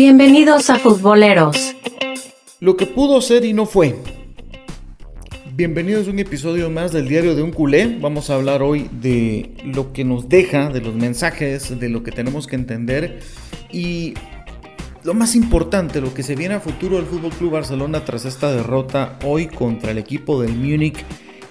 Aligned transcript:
Bienvenidos 0.00 0.70
a 0.70 0.78
Futboleros. 0.78 1.74
Lo 2.60 2.76
que 2.76 2.86
pudo 2.86 3.20
ser 3.20 3.44
y 3.44 3.52
no 3.52 3.66
fue. 3.66 3.96
Bienvenidos 5.54 6.06
a 6.06 6.12
un 6.12 6.20
episodio 6.20 6.70
más 6.70 6.92
del 6.92 7.08
Diario 7.08 7.34
de 7.34 7.42
un 7.42 7.50
Culé. 7.50 7.98
Vamos 8.00 8.30
a 8.30 8.36
hablar 8.36 8.62
hoy 8.62 8.88
de 8.92 9.56
lo 9.64 9.92
que 9.92 10.04
nos 10.04 10.28
deja, 10.28 10.68
de 10.68 10.82
los 10.82 10.94
mensajes, 10.94 11.80
de 11.80 11.88
lo 11.88 12.04
que 12.04 12.12
tenemos 12.12 12.46
que 12.46 12.54
entender 12.54 13.18
y 13.72 14.14
lo 15.02 15.14
más 15.14 15.34
importante, 15.34 16.00
lo 16.00 16.14
que 16.14 16.22
se 16.22 16.36
viene 16.36 16.54
a 16.54 16.60
futuro 16.60 16.98
del 16.98 17.06
Fútbol 17.06 17.32
Club 17.32 17.50
Barcelona 17.54 18.04
tras 18.04 18.24
esta 18.24 18.52
derrota 18.52 19.18
hoy 19.24 19.48
contra 19.48 19.90
el 19.90 19.98
equipo 19.98 20.40
del 20.40 20.54
Múnich 20.54 21.04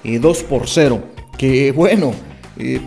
2 0.06 0.40
eh, 0.40 0.46
por 0.48 0.70
0. 0.70 1.04
Que 1.38 1.74
bueno, 1.74 2.14
eh, 2.58 2.80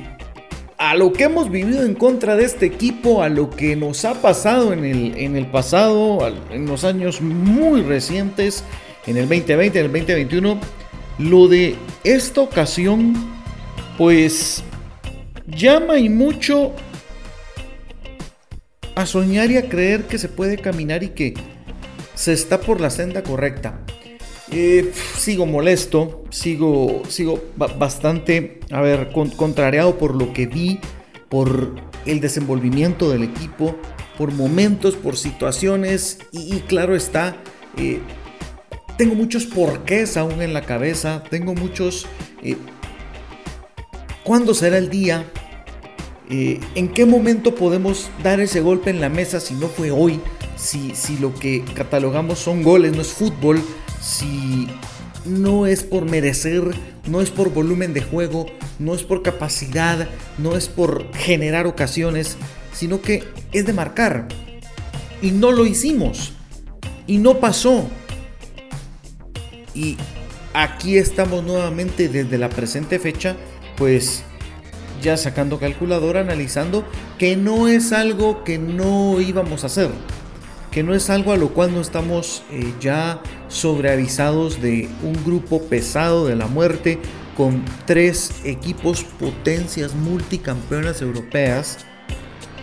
a 0.81 0.95
lo 0.95 1.13
que 1.13 1.25
hemos 1.25 1.51
vivido 1.51 1.85
en 1.85 1.95
contra 1.95 2.37
de 2.37 2.45
este 2.45 2.65
equipo, 2.65 3.23
a 3.23 3.29
lo 3.29 3.51
que 3.51 3.77
nos 3.77 4.07
ha 4.07 4.15
pasado 4.15 4.73
en 4.73 4.87
el, 4.87 5.15
en 5.19 5.37
el 5.37 5.45
pasado, 5.45 6.27
en 6.51 6.65
los 6.65 6.85
años 6.85 7.21
muy 7.21 7.83
recientes, 7.83 8.65
en 9.07 9.19
el 9.19 9.29
2020, 9.29 9.79
en 9.79 9.85
el 9.85 9.93
2021, 9.93 10.59
lo 11.19 11.49
de 11.49 11.77
esta 12.03 12.41
ocasión, 12.41 13.15
pues 13.99 14.65
llama 15.47 15.99
y 15.99 16.09
mucho 16.09 16.73
a 18.95 19.05
soñar 19.05 19.51
y 19.51 19.59
a 19.59 19.69
creer 19.69 20.05
que 20.05 20.17
se 20.17 20.31
puede 20.31 20.57
caminar 20.57 21.03
y 21.03 21.11
que 21.11 21.35
se 22.15 22.33
está 22.33 22.59
por 22.59 22.81
la 22.81 22.89
senda 22.89 23.23
correcta. 23.23 23.81
Eh, 24.53 24.93
sigo 25.17 25.47
molesto, 25.47 26.25
sigo, 26.31 27.03
sigo 27.09 27.41
bastante, 27.57 28.59
a 28.73 28.81
ver, 28.81 29.13
contrariado 29.13 29.97
por 29.97 30.17
lo 30.17 30.33
que 30.33 30.47
vi, 30.47 30.81
por 31.29 31.77
el 32.05 32.21
desenvolvimiento 32.21 33.11
del 33.11 33.23
equipo, 33.23 33.77
por 34.19 34.33
momentos, 34.33 34.97
por 34.97 35.17
situaciones 35.17 36.19
y, 36.33 36.59
claro 36.61 36.97
está, 36.97 37.37
eh, 37.77 38.01
tengo 38.99 39.15
muchos 39.15 39.47
porqués 39.47 40.17
aún 40.17 40.43
en 40.43 40.53
la 40.53 40.63
cabeza, 40.63 41.23
tengo 41.31 41.55
muchos... 41.55 42.07
Eh, 42.43 42.57
¿Cuándo 44.25 44.53
será 44.53 44.79
el 44.79 44.91
día? 44.91 45.25
¿En 46.29 46.89
qué 46.89 47.07
momento 47.07 47.57
podemos 47.57 48.11
dar 48.23 48.39
ese 48.39 48.61
golpe 48.61 48.91
en 48.91 49.01
la 49.01 49.09
mesa 49.09 49.41
si 49.41 49.55
no 49.55 49.67
fue 49.67 49.91
hoy? 49.91 50.21
Si, 50.57 50.95
si 50.95 51.17
lo 51.17 51.35
que 51.35 51.65
catalogamos 51.75 52.39
son 52.39 52.63
goles, 52.63 52.95
no 52.95 53.01
es 53.01 53.09
fútbol 53.09 53.61
si 54.01 54.69
no 55.25 55.67
es 55.67 55.83
por 55.83 56.05
merecer, 56.05 56.63
no 57.07 57.21
es 57.21 57.31
por 57.31 57.53
volumen 57.53 57.93
de 57.93 58.01
juego, 58.01 58.47
no 58.79 58.95
es 58.95 59.03
por 59.03 59.23
capacidad, 59.23 60.09
no 60.39 60.57
es 60.57 60.69
por 60.69 61.13
generar 61.15 61.67
ocasiones, 61.67 62.37
sino 62.73 63.03
que 63.03 63.25
es 63.53 63.67
de 63.67 63.73
marcar. 63.73 64.29
Y 65.23 65.33
no 65.33 65.53
lo 65.53 65.67
hicimos. 65.67 66.33
Y 67.07 67.19
no 67.19 67.39
pasó. 67.39 67.89
Y 69.75 69.97
aquí 70.55 70.97
estamos 70.97 71.45
nuevamente 71.45 72.09
desde 72.09 72.39
la 72.39 72.49
presente 72.49 72.99
fecha, 72.99 73.37
pues 73.77 74.23
ya 75.03 75.17
sacando 75.17 75.59
calculadora, 75.59 76.21
analizando 76.21 76.85
que 77.19 77.37
no 77.37 77.69
es 77.69 77.93
algo 77.93 78.45
que 78.45 78.59
no 78.59 79.21
íbamos 79.21 79.65
a 79.65 79.67
hacer 79.67 79.91
que 80.71 80.83
no 80.83 80.95
es 80.95 81.11
algo 81.11 81.33
a 81.33 81.37
lo 81.37 81.49
cual 81.49 81.75
no 81.75 81.81
estamos 81.81 82.43
eh, 82.51 82.73
ya 82.81 83.21
sobreavisados 83.49 84.61
de 84.63 84.89
un 85.03 85.25
grupo 85.25 85.63
pesado 85.63 86.27
de 86.27 86.37
la 86.37 86.47
muerte 86.47 86.99
con 87.37 87.65
tres 87.87 88.33
equipos 88.45 89.05
potencias 89.05 89.95
multicampeonas 89.95 91.03
europeas 91.03 91.79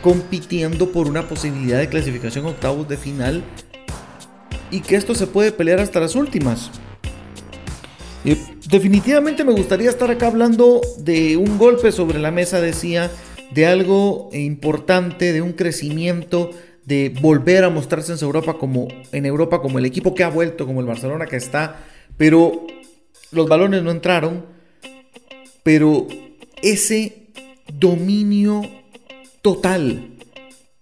compitiendo 0.02 0.91
por 0.91 1.08
una 1.08 1.27
posibilidad 1.27 1.80
de 1.80 1.89
clasificación 1.89 2.45
octavos 2.45 2.88
de 2.88 2.97
final 2.97 3.44
y 4.71 4.81
que 4.81 4.95
esto 4.95 5.15
se 5.15 5.27
puede 5.27 5.52
pelear 5.52 5.80
hasta 5.80 5.99
las 5.99 6.15
últimas. 6.15 6.71
Eh, 8.23 8.37
definitivamente 8.70 9.43
me 9.43 9.54
gustaría 9.54 9.89
estar 9.89 10.11
acá 10.11 10.27
hablando 10.27 10.81
de 10.99 11.37
un 11.37 11.58
golpe 11.58 11.92
sobre 11.92 12.20
la 12.20 12.31
mesa, 12.31 12.61
decía, 12.61 13.10
de 13.52 13.65
algo 13.65 14.30
importante, 14.33 15.31
de 15.31 15.42
un 15.42 15.54
crecimiento 15.54 16.52
de 16.87 17.14
volver 17.21 17.65
a 17.65 17.70
mostrarse 17.70 18.14
en 18.14 18.20
Europa 18.21 18.58
como 18.58 18.87
en 19.11 19.25
Europa 19.25 19.61
como 19.61 19.77
el 19.77 19.86
equipo 19.86 20.15
que 20.15 20.23
ha 20.23 20.30
vuelto, 20.30 20.65
como 20.65 20.80
el 20.80 20.86
Barcelona 20.86 21.25
que 21.25 21.36
está, 21.36 21.83
pero 22.15 22.65
los 23.31 23.49
balones 23.49 23.83
no 23.83 23.92
entraron, 23.92 24.45
pero 25.64 26.08
ese 26.64 27.27
dominio 27.73 28.61
total 29.42 30.11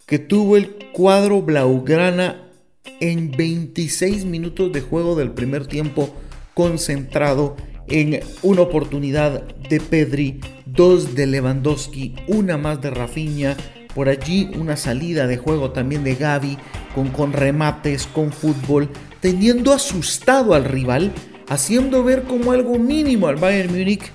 que 0.06 0.20
tuvo 0.20 0.58
el 0.58 0.76
cuadro 0.94 1.42
blaugrana 1.42 2.52
en 3.00 3.32
26 3.32 4.26
minutos 4.26 4.72
de 4.72 4.82
juego 4.82 5.16
del 5.16 5.32
primer 5.32 5.66
tiempo 5.66 6.14
concentrado 6.54 7.56
en 7.88 8.20
una 8.44 8.62
oportunidad 8.62 9.42
de 9.42 9.80
Pedri, 9.80 10.40
dos 10.68 11.16
de 11.16 11.26
Lewandowski, 11.26 12.14
una 12.28 12.58
más 12.58 12.80
de 12.82 12.92
Rafinha, 12.92 13.58
por 13.96 14.10
allí 14.10 14.52
una 14.60 14.76
salida 14.76 15.26
de 15.26 15.38
juego 15.38 15.72
también 15.72 16.04
de 16.04 16.16
Gaby, 16.16 16.58
con, 16.94 17.08
con 17.10 17.32
remates, 17.32 18.08
con 18.08 18.34
fútbol, 18.34 18.90
teniendo 19.22 19.72
asustado 19.72 20.54
al 20.54 20.66
rival, 20.66 21.14
haciendo 21.48 22.04
ver 22.04 22.24
como 22.24 22.52
algo 22.52 22.78
mínimo 22.78 23.28
al 23.28 23.38
Bayern 23.38 23.72
Múnich 23.72 24.12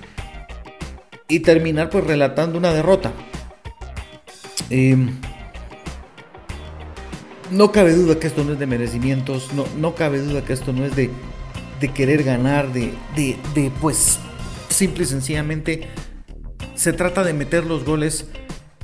y 1.27 1.39
terminar 1.39 1.89
pues 1.89 2.05
relatando 2.05 2.59
una 2.59 2.71
derrota. 2.71 3.11
Em, 4.69 5.09
no 7.49 7.71
cabe 7.71 7.93
duda 7.93 8.19
que 8.19 8.27
esto 8.27 8.43
no 8.43 8.53
es 8.53 8.59
de 8.59 8.67
merecimientos, 8.67 9.51
no, 9.53 9.65
no 9.79 9.95
cabe 9.95 10.19
duda 10.19 10.45
que 10.45 10.53
esto 10.53 10.73
no 10.73 10.85
es 10.85 10.95
de, 10.95 11.09
de 11.79 11.87
querer 11.87 12.23
ganar, 12.23 12.71
de, 12.71 12.93
de, 13.15 13.35
de 13.55 13.71
pues 13.81 14.19
simple 14.69 15.03
y 15.03 15.07
sencillamente 15.07 15.87
se 16.75 16.93
trata 16.93 17.23
de 17.23 17.33
meter 17.33 17.65
los 17.65 17.83
goles 17.83 18.27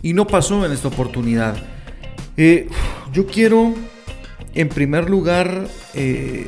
y 0.02 0.13
no 0.13 0.28
pasó 0.28 0.66
en 0.66 0.72
esta 0.72 0.88
oportunidad. 0.88 1.58
Eh, 2.38 2.68
yo 3.12 3.25
quiero, 3.25 3.74
en 4.53 4.69
primer 4.69 5.09
lugar, 5.09 5.68
eh, 5.94 6.47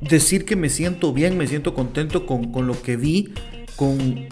decir 0.00 0.44
que 0.44 0.56
me 0.56 0.68
siento 0.68 1.12
bien, 1.12 1.36
me 1.36 1.46
siento 1.46 1.74
contento 1.74 2.26
con, 2.26 2.66
lo 2.66 2.80
que 2.80 2.96
vi, 2.96 3.34
con 3.76 4.26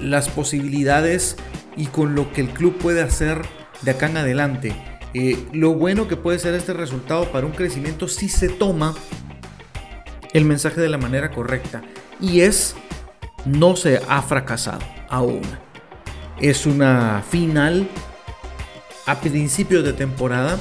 las 0.00 0.28
posibilidades 0.28 1.36
y 1.76 1.86
con 1.86 2.14
lo 2.14 2.32
que 2.32 2.42
el 2.42 2.48
club 2.48 2.76
puede 2.76 3.02
hacer 3.02 3.42
de 3.82 3.90
acá 3.92 4.08
en 4.08 4.18
adelante. 4.18 4.74
Eh, 5.14 5.38
lo 5.52 5.72
bueno 5.74 6.08
que 6.08 6.16
puede 6.16 6.38
ser 6.38 6.54
este 6.54 6.74
resultado 6.74 7.30
para 7.32 7.46
un 7.46 7.52
crecimiento 7.52 8.08
si 8.08 8.28
se 8.28 8.48
toma 8.48 8.94
el 10.32 10.44
mensaje 10.44 10.80
de 10.80 10.88
la 10.90 10.98
manera 10.98 11.30
correcta. 11.30 11.82
Y 12.20 12.40
es, 12.40 12.74
no 13.46 13.76
se 13.76 14.00
ha 14.08 14.20
fracasado 14.22 14.84
aún. 15.08 15.42
Es 16.40 16.66
una 16.66 17.24
final 17.28 17.88
a 19.06 19.20
principios 19.20 19.82
de 19.84 19.94
temporada. 19.94 20.58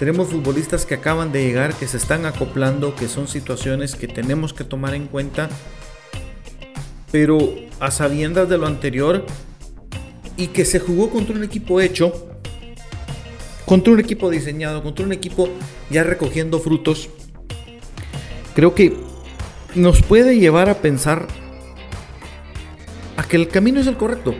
Tenemos 0.00 0.28
futbolistas 0.28 0.84
que 0.84 0.94
acaban 0.94 1.30
de 1.30 1.44
llegar, 1.44 1.74
que 1.74 1.86
se 1.86 1.96
están 1.96 2.26
acoplando, 2.26 2.96
que 2.96 3.06
son 3.06 3.28
situaciones 3.28 3.94
que 3.94 4.08
tenemos 4.08 4.52
que 4.52 4.64
tomar 4.64 4.94
en 4.94 5.06
cuenta. 5.06 5.48
Pero 7.12 7.38
a 7.78 7.92
sabiendas 7.92 8.48
de 8.48 8.58
lo 8.58 8.66
anterior 8.66 9.24
y 10.36 10.48
que 10.48 10.64
se 10.64 10.80
jugó 10.80 11.08
contra 11.08 11.36
un 11.36 11.44
equipo 11.44 11.80
hecho, 11.80 12.12
contra 13.64 13.92
un 13.92 14.00
equipo 14.00 14.28
diseñado, 14.28 14.82
contra 14.82 15.06
un 15.06 15.12
equipo 15.12 15.48
ya 15.88 16.02
recogiendo 16.02 16.58
frutos, 16.58 17.10
creo 18.56 18.74
que 18.74 18.96
nos 19.76 20.02
puede 20.02 20.40
llevar 20.40 20.68
a 20.68 20.78
pensar 20.78 21.28
a 23.16 23.22
que 23.22 23.36
el 23.36 23.46
camino 23.46 23.80
es 23.80 23.86
el 23.86 23.96
correcto 23.96 24.34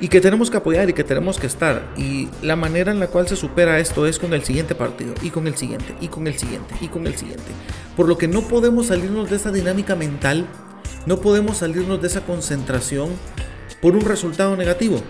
y 0.00 0.08
que 0.08 0.20
tenemos 0.20 0.50
que 0.50 0.58
apoyar 0.58 0.90
y 0.90 0.92
que 0.92 1.04
tenemos 1.04 1.38
que 1.38 1.46
estar. 1.46 1.82
Y 1.96 2.28
la 2.42 2.56
manera 2.56 2.92
en 2.92 3.00
la 3.00 3.06
cual 3.08 3.28
se 3.28 3.36
supera 3.36 3.78
esto 3.78 4.06
es 4.06 4.18
con 4.18 4.32
el 4.34 4.44
siguiente 4.44 4.74
partido, 4.74 5.14
y 5.22 5.30
con 5.30 5.46
el 5.46 5.56
siguiente, 5.56 5.94
y 6.00 6.08
con 6.08 6.26
el 6.26 6.38
siguiente, 6.38 6.74
y 6.80 6.88
con 6.88 7.06
el 7.06 7.16
siguiente. 7.16 7.50
Por 7.96 8.08
lo 8.08 8.18
que 8.18 8.28
no 8.28 8.42
podemos 8.42 8.88
salirnos 8.88 9.30
de 9.30 9.36
esa 9.36 9.50
dinámica 9.50 9.94
mental, 9.94 10.46
no 11.06 11.20
podemos 11.20 11.58
salirnos 11.58 12.00
de 12.02 12.08
esa 12.08 12.22
concentración 12.22 13.10
por 13.80 13.94
un 13.94 14.02
resultado 14.02 14.56
negativo. 14.56 15.00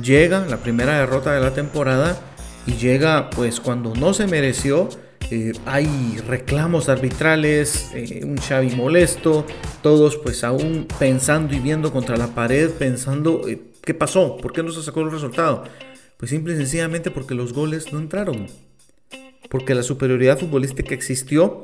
Llega 0.00 0.46
la 0.46 0.58
primera 0.58 0.98
derrota 0.98 1.32
de 1.32 1.40
la 1.40 1.52
temporada 1.52 2.18
y 2.66 2.74
llega 2.74 3.30
pues 3.30 3.60
cuando 3.60 3.94
no 3.94 4.14
se 4.14 4.26
mereció. 4.26 4.88
Eh, 5.30 5.52
hay 5.64 6.18
reclamos 6.26 6.88
arbitrales, 6.88 7.90
eh, 7.94 8.20
un 8.24 8.36
Xavi 8.36 8.76
molesto, 8.76 9.46
todos 9.82 10.16
pues 10.16 10.44
aún 10.44 10.86
pensando 10.98 11.54
y 11.54 11.58
viendo 11.58 11.92
contra 11.92 12.16
la 12.16 12.28
pared, 12.28 12.70
pensando 12.70 13.48
eh, 13.48 13.71
¿Qué 13.84 13.94
pasó? 13.94 14.36
¿Por 14.36 14.52
qué 14.52 14.62
no 14.62 14.70
se 14.70 14.82
sacó 14.82 15.00
el 15.00 15.10
resultado? 15.10 15.64
Pues 16.16 16.30
simple 16.30 16.54
y 16.54 16.56
sencillamente 16.56 17.10
porque 17.10 17.34
los 17.34 17.52
goles 17.52 17.92
no 17.92 17.98
entraron. 17.98 18.46
Porque 19.50 19.74
la 19.74 19.82
superioridad 19.82 20.38
futbolística 20.38 20.94
existió. 20.94 21.62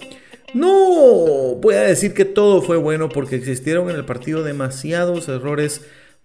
No 0.53 1.55
voy 1.61 1.77
a 1.77 1.83
decir 1.83 2.15
que 2.15 2.25
todo 2.25 2.61
fue 2.61 2.77
bueno 2.77 3.09
porque 3.09 3.37
existieron 3.37 3.89
en 3.89 3.97
el 3.97 4.05
partido 4.05 4.43
demasiados 4.43 5.29
errores 5.29 5.83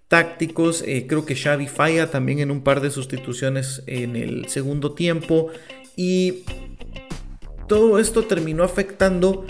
tácticos. 0.08 0.84
Eh, 0.88 1.06
creo 1.08 1.26
que 1.26 1.36
Xavi 1.36 1.68
falla 1.68 2.10
también 2.10 2.40
en 2.40 2.50
un 2.50 2.64
par 2.64 2.82
de 2.82 2.90
sustituciones 2.90 3.84
en 3.86 4.16
el 4.16 4.48
segundo 4.48 4.94
tiempo. 4.94 5.52
Y 5.96 6.44
todo 7.68 8.00
esto 8.00 8.24
terminó 8.24 8.64
afectando. 8.64 9.46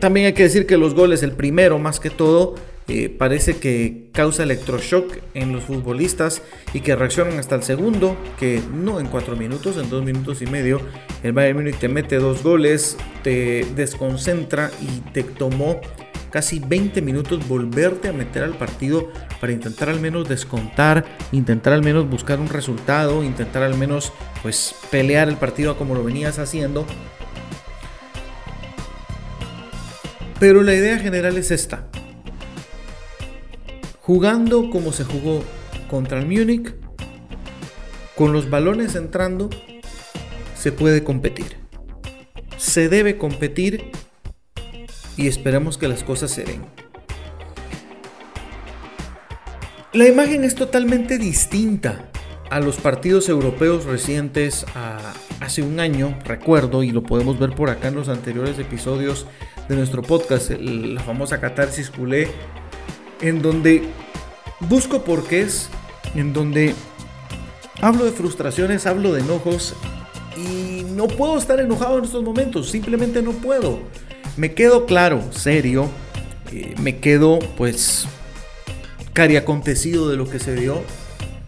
también 0.00 0.26
hay 0.26 0.32
que 0.34 0.42
decir 0.42 0.66
que 0.66 0.76
los 0.76 0.92
goles, 0.92 1.22
el 1.22 1.32
primero 1.32 1.78
más 1.78 1.98
que 1.98 2.10
todo, 2.10 2.56
eh, 2.88 3.08
parece 3.08 3.56
que 3.56 4.10
causa 4.12 4.44
electroshock 4.44 5.18
en 5.34 5.52
los 5.52 5.64
futbolistas 5.64 6.42
y 6.72 6.80
que 6.80 6.94
reaccionan 6.94 7.38
hasta 7.38 7.56
el 7.56 7.64
segundo, 7.64 8.16
que 8.38 8.62
no 8.72 9.00
en 9.00 9.08
cuatro 9.08 9.36
minutos, 9.36 9.76
en 9.76 9.90
dos 9.90 10.04
minutos 10.04 10.40
y 10.40 10.46
medio, 10.46 10.80
el 11.24 11.32
Bayern 11.32 11.58
Múnich 11.58 11.78
te 11.78 11.88
mete 11.88 12.16
dos 12.16 12.44
goles, 12.44 12.96
te 13.24 13.66
desconcentra 13.74 14.70
y 14.80 15.00
te 15.10 15.24
tomó 15.24 15.80
casi 16.30 16.60
20 16.60 17.02
minutos 17.02 17.48
volverte 17.48 18.08
a 18.08 18.12
meter 18.12 18.44
al 18.44 18.56
partido 18.56 19.10
para 19.40 19.52
intentar 19.52 19.88
al 19.88 20.00
menos 20.00 20.28
descontar, 20.28 21.04
intentar 21.32 21.72
al 21.72 21.82
menos 21.82 22.08
buscar 22.08 22.38
un 22.38 22.48
resultado, 22.48 23.24
intentar 23.24 23.62
al 23.62 23.76
menos 23.76 24.12
pues 24.42 24.74
pelear 24.90 25.28
el 25.28 25.36
partido 25.36 25.76
como 25.76 25.94
lo 25.94 26.04
venías 26.04 26.38
haciendo. 26.38 26.86
Pero 30.38 30.62
la 30.62 30.74
idea 30.74 30.98
general 30.98 31.36
es 31.38 31.50
esta. 31.50 31.88
Jugando 34.06 34.70
como 34.70 34.92
se 34.92 35.02
jugó 35.02 35.42
contra 35.90 36.20
el 36.20 36.26
Múnich, 36.26 36.72
con 38.14 38.32
los 38.32 38.48
balones 38.48 38.94
entrando, 38.94 39.50
se 40.54 40.70
puede 40.70 41.02
competir. 41.02 41.56
Se 42.56 42.88
debe 42.88 43.18
competir 43.18 43.90
y 45.16 45.26
esperemos 45.26 45.76
que 45.76 45.88
las 45.88 46.04
cosas 46.04 46.30
se 46.30 46.44
den. 46.44 46.62
La 49.92 50.06
imagen 50.06 50.44
es 50.44 50.54
totalmente 50.54 51.18
distinta 51.18 52.08
a 52.48 52.60
los 52.60 52.76
partidos 52.76 53.28
europeos 53.28 53.86
recientes 53.86 54.64
hace 55.40 55.62
un 55.62 55.80
año, 55.80 56.16
recuerdo, 56.24 56.84
y 56.84 56.92
lo 56.92 57.02
podemos 57.02 57.40
ver 57.40 57.56
por 57.56 57.70
acá 57.70 57.88
en 57.88 57.96
los 57.96 58.08
anteriores 58.08 58.56
episodios 58.60 59.26
de 59.68 59.74
nuestro 59.74 60.02
podcast, 60.02 60.52
la 60.52 61.00
famosa 61.00 61.40
catarsis 61.40 61.90
culé, 61.90 62.28
en 63.20 63.42
donde 63.42 63.82
busco 64.60 65.04
porqués, 65.04 65.68
en 66.14 66.32
donde 66.32 66.74
hablo 67.80 68.04
de 68.04 68.12
frustraciones, 68.12 68.86
hablo 68.86 69.12
de 69.12 69.20
enojos 69.20 69.74
y 70.36 70.84
no 70.84 71.08
puedo 71.08 71.38
estar 71.38 71.60
enojado 71.60 71.98
en 71.98 72.04
estos 72.04 72.22
momentos, 72.22 72.70
simplemente 72.70 73.22
no 73.22 73.32
puedo. 73.32 73.80
Me 74.36 74.54
quedo 74.54 74.86
claro, 74.86 75.22
serio, 75.30 75.88
eh, 76.52 76.74
me 76.80 76.98
quedo 76.98 77.38
pues 77.56 78.06
cari 79.12 79.36
acontecido 79.36 80.10
de 80.10 80.16
lo 80.16 80.28
que 80.28 80.38
se 80.38 80.54
dio, 80.54 80.82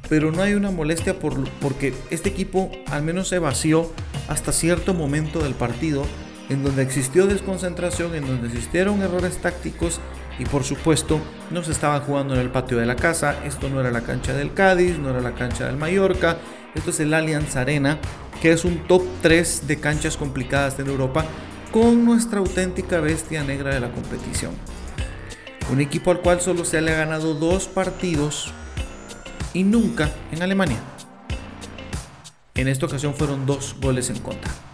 pero 0.08 0.32
no 0.32 0.42
hay 0.42 0.54
una 0.54 0.70
molestia 0.70 1.18
por, 1.18 1.48
porque 1.60 1.92
este 2.10 2.30
equipo 2.30 2.70
al 2.86 3.02
menos 3.02 3.28
se 3.28 3.38
vació 3.38 3.92
hasta 4.28 4.52
cierto 4.52 4.94
momento 4.94 5.40
del 5.40 5.54
partido 5.54 6.04
en 6.48 6.64
donde 6.64 6.82
existió 6.82 7.26
desconcentración, 7.26 8.14
en 8.14 8.26
donde 8.26 8.48
existieron 8.48 9.02
errores 9.02 9.38
tácticos 9.38 10.00
y 10.38 10.44
por 10.44 10.64
supuesto 10.64 11.20
no 11.50 11.62
se 11.62 11.72
estaban 11.72 12.00
jugando 12.02 12.34
en 12.34 12.40
el 12.40 12.50
patio 12.50 12.78
de 12.78 12.86
la 12.86 12.96
casa, 12.96 13.44
esto 13.44 13.68
no 13.68 13.80
era 13.80 13.90
la 13.90 14.02
cancha 14.02 14.32
del 14.32 14.54
Cádiz, 14.54 14.98
no 14.98 15.10
era 15.10 15.20
la 15.20 15.34
cancha 15.34 15.66
del 15.66 15.76
Mallorca, 15.76 16.38
esto 16.74 16.90
es 16.90 17.00
el 17.00 17.12
Allianz 17.12 17.56
Arena, 17.56 17.98
que 18.40 18.52
es 18.52 18.64
un 18.64 18.86
top 18.86 19.02
3 19.22 19.66
de 19.66 19.80
canchas 19.80 20.16
complicadas 20.16 20.78
en 20.78 20.86
Europa 20.86 21.24
con 21.72 22.04
nuestra 22.04 22.38
auténtica 22.38 23.00
bestia 23.00 23.44
negra 23.44 23.74
de 23.74 23.80
la 23.80 23.90
competición. 23.90 24.52
Un 25.70 25.80
equipo 25.80 26.10
al 26.10 26.20
cual 26.20 26.40
solo 26.40 26.64
se 26.64 26.80
le 26.80 26.92
ha 26.92 26.98
ganado 26.98 27.34
dos 27.34 27.66
partidos 27.66 28.52
y 29.52 29.64
nunca 29.64 30.10
en 30.32 30.42
Alemania. 30.42 30.78
En 32.54 32.68
esta 32.68 32.86
ocasión 32.86 33.14
fueron 33.14 33.44
dos 33.44 33.76
goles 33.80 34.08
en 34.08 34.18
contra. 34.20 34.67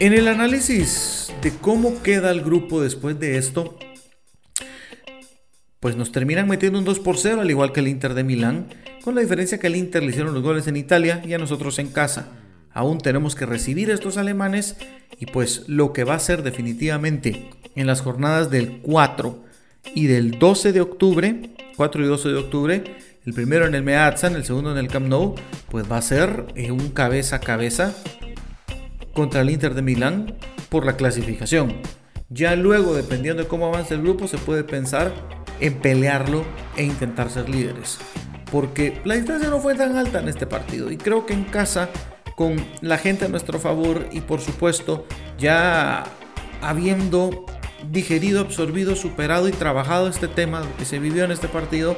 En 0.00 0.14
el 0.14 0.28
análisis 0.28 1.30
de 1.42 1.52
cómo 1.52 2.02
queda 2.02 2.30
el 2.30 2.40
grupo 2.40 2.80
después 2.80 3.20
de 3.20 3.36
esto, 3.36 3.78
pues 5.78 5.94
nos 5.94 6.10
terminan 6.10 6.48
metiendo 6.48 6.78
un 6.78 6.86
2 6.86 7.00
por 7.00 7.18
0, 7.18 7.42
al 7.42 7.50
igual 7.50 7.72
que 7.72 7.80
el 7.80 7.88
Inter 7.88 8.14
de 8.14 8.24
Milán, 8.24 8.68
con 9.04 9.14
la 9.14 9.20
diferencia 9.20 9.58
que 9.58 9.66
el 9.66 9.76
Inter 9.76 10.02
le 10.02 10.08
hicieron 10.08 10.32
los 10.32 10.42
goles 10.42 10.66
en 10.68 10.78
Italia 10.78 11.22
y 11.22 11.34
a 11.34 11.38
nosotros 11.38 11.78
en 11.78 11.88
casa. 11.88 12.28
Aún 12.72 12.96
tenemos 12.96 13.34
que 13.34 13.44
recibir 13.44 13.90
a 13.90 13.94
estos 13.94 14.16
alemanes 14.16 14.78
y 15.18 15.26
pues 15.26 15.68
lo 15.68 15.92
que 15.92 16.04
va 16.04 16.14
a 16.14 16.18
ser 16.18 16.42
definitivamente 16.42 17.50
en 17.74 17.86
las 17.86 18.00
jornadas 18.00 18.50
del 18.50 18.78
4 18.80 19.44
y 19.94 20.06
del 20.06 20.38
12 20.38 20.72
de 20.72 20.80
octubre, 20.80 21.50
4 21.76 22.02
y 22.02 22.06
12 22.06 22.28
de 22.30 22.36
octubre, 22.36 22.84
el 23.26 23.34
primero 23.34 23.66
en 23.66 23.74
el 23.74 23.82
Meazza, 23.82 24.28
el 24.28 24.46
segundo 24.46 24.72
en 24.72 24.78
el 24.78 24.88
Camp 24.88 25.08
Nou, 25.08 25.34
pues 25.70 25.92
va 25.92 25.98
a 25.98 26.02
ser 26.02 26.46
eh, 26.54 26.70
un 26.70 26.88
cabeza 26.88 27.36
a 27.36 27.40
cabeza 27.40 27.94
contra 29.14 29.40
el 29.40 29.50
Inter 29.50 29.74
de 29.74 29.82
Milán 29.82 30.34
por 30.68 30.86
la 30.86 30.96
clasificación. 30.96 31.74
Ya 32.28 32.54
luego, 32.54 32.94
dependiendo 32.94 33.42
de 33.42 33.48
cómo 33.48 33.66
avance 33.66 33.94
el 33.94 34.02
grupo, 34.02 34.28
se 34.28 34.38
puede 34.38 34.64
pensar 34.64 35.12
en 35.60 35.74
pelearlo 35.74 36.44
e 36.76 36.84
intentar 36.84 37.30
ser 37.30 37.48
líderes. 37.48 37.98
Porque 38.50 39.00
la 39.04 39.14
distancia 39.14 39.48
no 39.48 39.60
fue 39.60 39.74
tan 39.74 39.96
alta 39.96 40.20
en 40.20 40.28
este 40.28 40.46
partido 40.46 40.90
y 40.90 40.96
creo 40.96 41.26
que 41.26 41.34
en 41.34 41.44
casa 41.44 41.88
con 42.36 42.56
la 42.80 42.98
gente 42.98 43.26
a 43.26 43.28
nuestro 43.28 43.58
favor 43.58 44.08
y 44.12 44.22
por 44.22 44.40
supuesto 44.40 45.06
ya 45.38 46.04
habiendo 46.62 47.46
digerido, 47.90 48.40
absorbido, 48.40 48.96
superado 48.96 49.48
y 49.48 49.52
trabajado 49.52 50.08
este 50.08 50.28
tema 50.28 50.62
que 50.78 50.84
se 50.84 50.98
vivió 50.98 51.24
en 51.24 51.32
este 51.32 51.48
partido, 51.48 51.96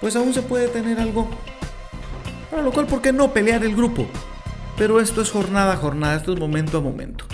pues 0.00 0.16
aún 0.16 0.34
se 0.34 0.42
puede 0.42 0.68
tener 0.68 0.98
algo. 1.00 1.28
Para 2.50 2.62
lo 2.62 2.72
cual, 2.72 2.86
¿por 2.86 3.00
qué 3.00 3.12
no 3.12 3.32
pelear 3.32 3.64
el 3.64 3.74
grupo? 3.74 4.06
Pero 4.76 5.00
esto 5.00 5.20
es 5.22 5.30
jornada 5.30 5.74
a 5.74 5.76
jornada, 5.76 6.16
esto 6.16 6.32
es 6.32 6.40
momento 6.40 6.78
a 6.78 6.80
momento. 6.80 7.24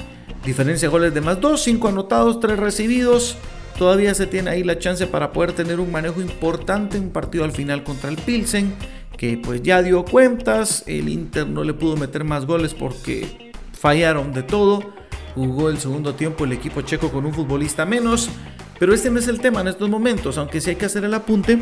Diferencia 0.44 0.88
de 0.88 0.92
goles 0.92 1.14
de 1.14 1.20
más 1.20 1.40
2, 1.40 1.60
5 1.60 1.88
anotados, 1.88 2.40
3 2.40 2.58
recibidos. 2.58 3.36
Todavía 3.78 4.14
se 4.14 4.26
tiene 4.26 4.50
ahí 4.50 4.62
la 4.62 4.78
chance 4.78 5.06
para 5.06 5.32
poder 5.32 5.52
tener 5.52 5.80
un 5.80 5.90
manejo 5.90 6.20
importante 6.20 6.98
en 6.98 7.04
un 7.04 7.10
partido 7.10 7.44
al 7.44 7.52
final 7.52 7.82
contra 7.82 8.10
el 8.10 8.16
Pilsen 8.16 8.74
que 9.20 9.36
pues 9.36 9.62
ya 9.62 9.82
dio 9.82 10.02
cuentas, 10.06 10.82
el 10.86 11.10
Inter 11.10 11.46
no 11.46 11.62
le 11.62 11.74
pudo 11.74 11.94
meter 11.94 12.24
más 12.24 12.46
goles 12.46 12.72
porque 12.72 13.52
fallaron 13.78 14.32
de 14.32 14.42
todo, 14.42 14.94
jugó 15.34 15.68
el 15.68 15.76
segundo 15.76 16.14
tiempo 16.14 16.46
el 16.46 16.52
equipo 16.52 16.80
checo 16.80 17.10
con 17.12 17.26
un 17.26 17.34
futbolista 17.34 17.84
menos, 17.84 18.30
pero 18.78 18.94
este 18.94 19.10
no 19.10 19.18
es 19.18 19.28
el 19.28 19.38
tema 19.38 19.60
en 19.60 19.68
estos 19.68 19.90
momentos, 19.90 20.38
aunque 20.38 20.62
sí 20.62 20.70
hay 20.70 20.76
que 20.76 20.86
hacer 20.86 21.04
el 21.04 21.12
apunte 21.12 21.58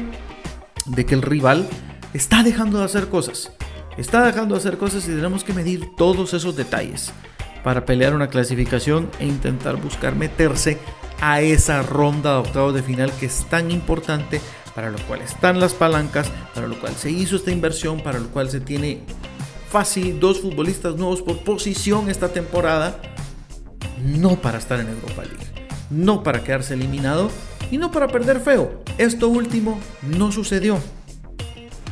de 0.87 1.05
que 1.05 1.17
el 1.17 1.23
rival 1.23 1.69
está 2.15 2.45
dejando 2.45 2.79
de 2.79 2.85
hacer 2.85 3.09
cosas, 3.09 3.51
está 3.99 4.25
dejando 4.25 4.55
de 4.55 4.61
hacer 4.61 4.79
cosas 4.79 5.05
y 5.05 5.09
tenemos 5.09 5.45
que 5.45 5.53
medir 5.53 5.95
todos 5.97 6.33
esos 6.33 6.57
detalles 6.57 7.13
para 7.63 7.85
pelear 7.85 8.15
una 8.15 8.29
clasificación 8.29 9.11
e 9.19 9.27
intentar 9.27 9.77
buscar 9.77 10.15
meterse 10.15 10.79
a 11.21 11.41
esa 11.41 11.83
ronda 11.83 12.35
de 12.35 12.39
octavos 12.39 12.75
de 12.75 12.83
final 12.83 13.13
que 13.19 13.27
es 13.27 13.45
tan 13.51 13.71
importante 13.71 14.41
para 14.75 14.91
lo 14.91 14.99
cual 15.09 15.21
están 15.23 15.59
las 15.59 15.75
palancas, 15.75 16.31
para 16.55 16.69
lo 16.69 16.79
cual 16.79 16.95
se 16.95 17.11
hizo 17.11 17.35
esta 17.35 17.51
inversión, 17.51 18.01
para 18.01 18.21
lo 18.21 18.29
cual 18.29 18.49
se 18.49 18.61
tiene 18.61 19.01
fácil 19.69 20.21
dos 20.21 20.41
futbolistas 20.41 20.95
nuevos 20.95 21.21
por 21.21 21.43
posición 21.43 22.09
esta 22.09 22.29
temporada, 22.29 23.01
no 24.01 24.37
para 24.37 24.59
estar 24.59 24.79
en 24.79 24.89
Europa 24.89 25.25
League, 25.25 25.69
no 25.91 26.23
para 26.23 26.45
quedarse 26.45 26.75
eliminado 26.75 27.29
y 27.73 27.79
no 27.79 27.91
para 27.91 28.07
perder 28.07 28.39
feo. 28.39 28.85
Esto 28.99 29.29
último 29.29 29.81
no 30.03 30.31
sucedió. 30.31 30.79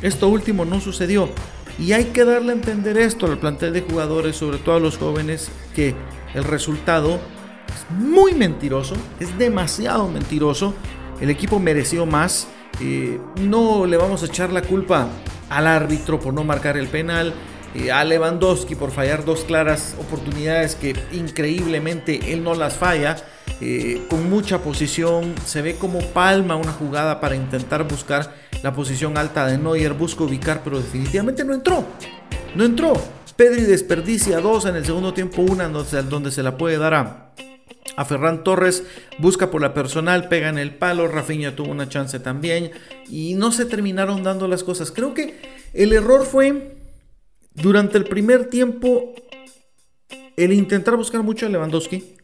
Esto 0.01 0.29
último 0.29 0.65
no 0.65 0.81
sucedió. 0.81 1.29
Y 1.79 1.93
hay 1.93 2.07
que 2.07 2.25
darle 2.25 2.53
a 2.53 2.55
entender 2.55 2.97
esto 2.97 3.27
al 3.27 3.39
plantel 3.39 3.73
de 3.73 3.83
jugadores, 3.83 4.37
sobre 4.37 4.59
todo 4.59 4.77
a 4.77 4.81
los 4.81 4.97
jóvenes, 4.97 5.51
que 5.75 5.95
el 6.35 6.45
resultado 6.45 7.21
es 7.69 7.97
muy 7.99 8.35
mentiroso, 8.35 8.95
es 9.21 9.37
demasiado 9.39 10.09
mentiroso. 10.09 10.75
El 11.21 11.31
equipo 11.31 11.59
mereció 11.59 12.07
más 12.07 12.49
eh, 12.81 13.19
no 13.41 13.87
le 13.87 13.97
vamos 13.97 14.23
a 14.23 14.27
echar 14.27 14.53
la 14.53 14.61
culpa 14.61 15.09
al 15.49 15.67
árbitro 15.67 16.21
por 16.21 16.35
no 16.35 16.45
marcar 16.45 16.77
el 16.77 16.89
penal, 16.89 17.33
eh, 17.75 17.91
a 17.91 18.05
Lewandowski 18.05 18.75
por 18.75 18.91
fallar 18.91 19.25
dos 19.25 19.45
claras 19.45 19.97
oportunidades 19.99 20.75
que 20.75 20.95
increíblemente 21.13 22.33
él 22.33 22.45
no 22.45 22.55
las 22.55 22.75
falla. 22.75 23.17
Eh, 23.61 24.03
con 24.11 24.29
mucha 24.29 24.63
posición, 24.63 25.35
se 25.45 25.63
ve 25.63 25.77
como 25.77 26.01
palma 26.01 26.57
una 26.57 26.73
jugada 26.73 27.21
para 27.21 27.37
intentar 27.37 27.89
buscar 27.89 28.35
la 28.63 28.75
posición 28.75 29.17
alta 29.17 29.47
de 29.47 29.57
Neuer, 29.57 29.95
busca 29.95 30.25
ubicar, 30.25 30.63
pero 30.63 30.79
definitivamente 30.79 31.45
no 31.45 31.55
entró. 31.55 31.85
No 32.55 32.65
entró. 32.65 32.93
Pedri 33.37 33.63
desperdicia 33.63 34.41
dos 34.41 34.67
en 34.67 34.77
el 34.77 34.85
segundo 34.85 35.13
tiempo, 35.15 35.43
una 35.43 35.69
donde 35.69 36.31
se 36.31 36.43
la 36.43 36.57
puede 36.57 36.79
dar 36.79 36.95
a, 36.95 37.33
a 37.97 38.05
Ferran 38.05 38.45
Torres, 38.45 38.85
busca 39.19 39.51
por 39.51 39.61
la 39.61 39.75
personal, 39.75 40.29
pega 40.29 40.49
en 40.49 40.59
el 40.59 40.75
palo, 40.75 41.07
Rafinha 41.09 41.55
tuvo 41.55 41.71
una 41.71 41.89
chance 41.89 42.19
también 42.19 42.71
y 43.09 43.35
no 43.35 43.53
se 43.53 43.67
terminaron 43.67 44.23
dando 44.23 44.49
las 44.49 44.65
cosas. 44.65 44.91
Creo 44.91 45.13
que 45.13 45.39
el 45.75 45.93
error 45.93 46.25
fue 46.25 46.77
durante 47.55 47.99
el 47.99 48.05
primer 48.05 48.49
tiempo 48.49 49.15
el 50.37 50.53
intentar 50.53 50.97
buscar 50.97 51.23
mucho 51.23 51.47
a 51.47 51.49
Lewandowski, 51.49 52.16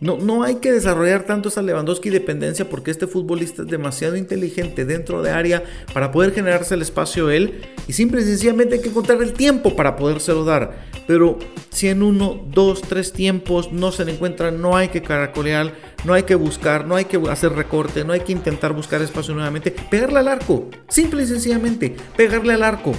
No, 0.00 0.16
no 0.16 0.42
hay 0.44 0.56
que 0.56 0.72
desarrollar 0.72 1.24
tanto 1.24 1.50
esa 1.50 1.60
Lewandowski 1.60 2.08
dependencia 2.08 2.68
porque 2.68 2.90
este 2.90 3.06
futbolista 3.06 3.62
es 3.62 3.68
demasiado 3.68 4.16
inteligente 4.16 4.86
dentro 4.86 5.20
de 5.20 5.30
área 5.30 5.62
para 5.92 6.10
poder 6.10 6.32
generarse 6.32 6.74
el 6.74 6.80
espacio 6.80 7.28
él 7.28 7.60
y 7.86 7.92
simple 7.92 8.22
y 8.22 8.24
sencillamente 8.24 8.76
hay 8.76 8.80
que 8.80 8.88
encontrar 8.88 9.22
el 9.22 9.34
tiempo 9.34 9.76
para 9.76 9.96
podérselo 9.96 10.46
dar. 10.46 10.88
Pero 11.06 11.38
si 11.68 11.88
en 11.88 12.02
uno, 12.02 12.42
dos, 12.48 12.80
tres 12.80 13.12
tiempos 13.12 13.72
no 13.72 13.92
se 13.92 14.06
le 14.06 14.12
encuentra, 14.12 14.50
no 14.50 14.74
hay 14.74 14.88
que 14.88 15.02
caracolear, 15.02 15.74
no 16.04 16.14
hay 16.14 16.22
que 16.22 16.34
buscar, 16.34 16.86
no 16.86 16.96
hay 16.96 17.04
que 17.04 17.20
hacer 17.28 17.52
recorte, 17.52 18.02
no 18.02 18.14
hay 18.14 18.20
que 18.20 18.32
intentar 18.32 18.72
buscar 18.72 19.02
espacio 19.02 19.34
nuevamente, 19.34 19.70
pegarle 19.70 20.20
al 20.20 20.28
arco, 20.28 20.70
simple 20.88 21.24
y 21.24 21.26
sencillamente, 21.26 21.94
pegarle 22.16 22.54
al 22.54 22.62
arco. 22.62 22.92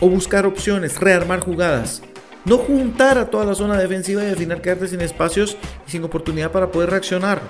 O 0.00 0.08
buscar 0.08 0.46
opciones, 0.46 0.98
rearmar 0.98 1.40
jugadas. 1.40 2.02
No 2.44 2.58
juntar 2.58 3.18
a 3.18 3.30
toda 3.30 3.44
la 3.44 3.54
zona 3.54 3.78
defensiva 3.78 4.24
y 4.24 4.28
al 4.28 4.36
final 4.36 4.60
quedarte 4.60 4.88
sin 4.88 5.00
espacios 5.00 5.56
y 5.86 5.90
sin 5.90 6.02
oportunidad 6.04 6.50
para 6.50 6.72
poder 6.72 6.90
reaccionar. 6.90 7.40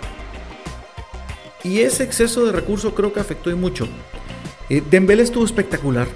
Y 1.65 1.81
ese 1.81 2.05
exceso 2.05 2.45
de 2.45 2.53
recursos 2.53 2.93
creo 2.95 3.13
que 3.13 3.21
afectó 3.21 3.51
y 3.51 3.55
mucho. 3.55 3.87
Eh, 4.69 4.83
Dembélé 4.91 5.23
estuvo 5.23 5.45
espectacular. 5.45 6.09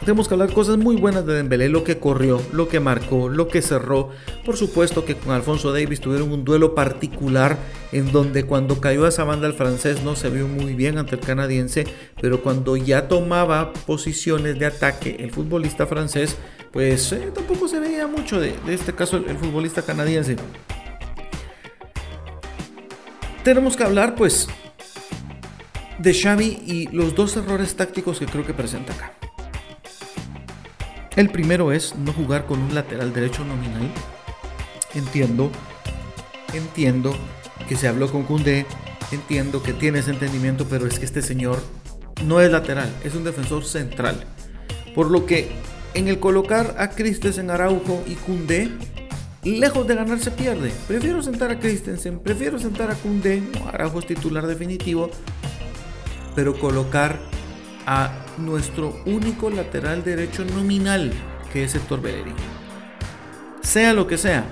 Tenemos 0.00 0.28
que 0.28 0.34
hablar 0.34 0.52
cosas 0.52 0.78
muy 0.78 0.96
buenas 0.96 1.26
de 1.26 1.34
Dembélé, 1.34 1.68
lo 1.68 1.84
que 1.84 1.98
corrió, 1.98 2.40
lo 2.52 2.68
que 2.68 2.80
marcó, 2.80 3.28
lo 3.28 3.48
que 3.48 3.60
cerró. 3.60 4.08
Por 4.46 4.56
supuesto 4.56 5.04
que 5.04 5.14
con 5.14 5.32
Alfonso 5.32 5.72
Davis 5.72 6.00
tuvieron 6.00 6.32
un 6.32 6.42
duelo 6.42 6.74
particular 6.74 7.58
en 7.92 8.10
donde 8.10 8.44
cuando 8.44 8.80
cayó 8.80 9.04
a 9.04 9.10
esa 9.10 9.24
banda 9.24 9.46
el 9.46 9.52
francés 9.52 10.02
no 10.02 10.16
se 10.16 10.30
vio 10.30 10.48
muy 10.48 10.74
bien 10.74 10.96
ante 10.96 11.16
el 11.16 11.20
canadiense, 11.20 11.84
pero 12.18 12.42
cuando 12.42 12.76
ya 12.78 13.08
tomaba 13.08 13.74
posiciones 13.74 14.58
de 14.58 14.66
ataque 14.66 15.16
el 15.20 15.32
futbolista 15.32 15.86
francés 15.86 16.38
pues 16.72 17.12
eh, 17.12 17.32
tampoco 17.34 17.66
se 17.66 17.80
veía 17.80 18.06
mucho 18.06 18.40
de, 18.40 18.54
este 18.68 18.94
caso 18.94 19.16
el, 19.16 19.36
futbolista 19.36 19.82
canadiense. 19.82 20.36
Tenemos 23.42 23.76
que 23.76 23.84
hablar 23.84 24.14
pues 24.14 24.48
de 25.98 26.14
Xavi 26.14 26.62
y 26.66 26.88
los 26.88 27.14
dos 27.14 27.36
errores 27.36 27.74
tácticos 27.74 28.18
que 28.18 28.26
creo 28.26 28.46
que 28.46 28.54
presenta 28.54 28.92
acá. 28.92 29.12
El 31.16 31.30
primero 31.30 31.72
es 31.72 31.96
no 31.96 32.12
jugar 32.12 32.46
con 32.46 32.60
un 32.60 32.74
lateral 32.74 33.12
derecho 33.12 33.44
nominal. 33.44 33.90
Entiendo, 34.94 35.50
entiendo 36.52 37.14
que 37.68 37.76
se 37.76 37.88
habló 37.88 38.10
con 38.10 38.22
Kunde, 38.22 38.64
entiendo 39.10 39.62
que 39.62 39.72
tiene 39.72 39.98
ese 39.98 40.12
entendimiento, 40.12 40.66
pero 40.68 40.86
es 40.86 40.98
que 40.98 41.04
este 41.04 41.22
señor 41.22 41.60
no 42.24 42.40
es 42.40 42.50
lateral, 42.50 42.94
es 43.02 43.14
un 43.14 43.24
defensor 43.24 43.64
central. 43.64 44.24
Por 44.94 45.10
lo 45.10 45.26
que 45.26 45.50
en 45.94 46.08
el 46.08 46.20
colocar 46.20 46.76
a 46.78 46.90
Christensen, 46.90 47.50
Araujo 47.50 48.02
y 48.06 48.14
Kunde, 48.14 48.70
lejos 49.42 49.86
de 49.86 49.94
ganar 49.94 50.18
se 50.20 50.30
pierde. 50.30 50.72
Prefiero 50.86 51.22
sentar 51.22 51.50
a 51.50 51.58
Christensen, 51.58 52.20
prefiero 52.20 52.58
sentar 52.58 52.90
a 52.90 52.94
Kunde, 52.94 53.42
Araujo 53.72 54.00
es 54.00 54.06
titular 54.06 54.46
definitivo, 54.46 55.10
pero 56.34 56.58
colocar 56.58 57.18
a 57.86 58.24
nuestro 58.38 59.02
único 59.06 59.50
lateral 59.50 60.04
derecho 60.04 60.44
nominal, 60.44 61.12
que 61.52 61.64
es 61.64 61.74
Héctor 61.74 62.00
Bellerín. 62.02 62.36
Sea 63.62 63.92
lo 63.92 64.06
que 64.06 64.18
sea, 64.18 64.44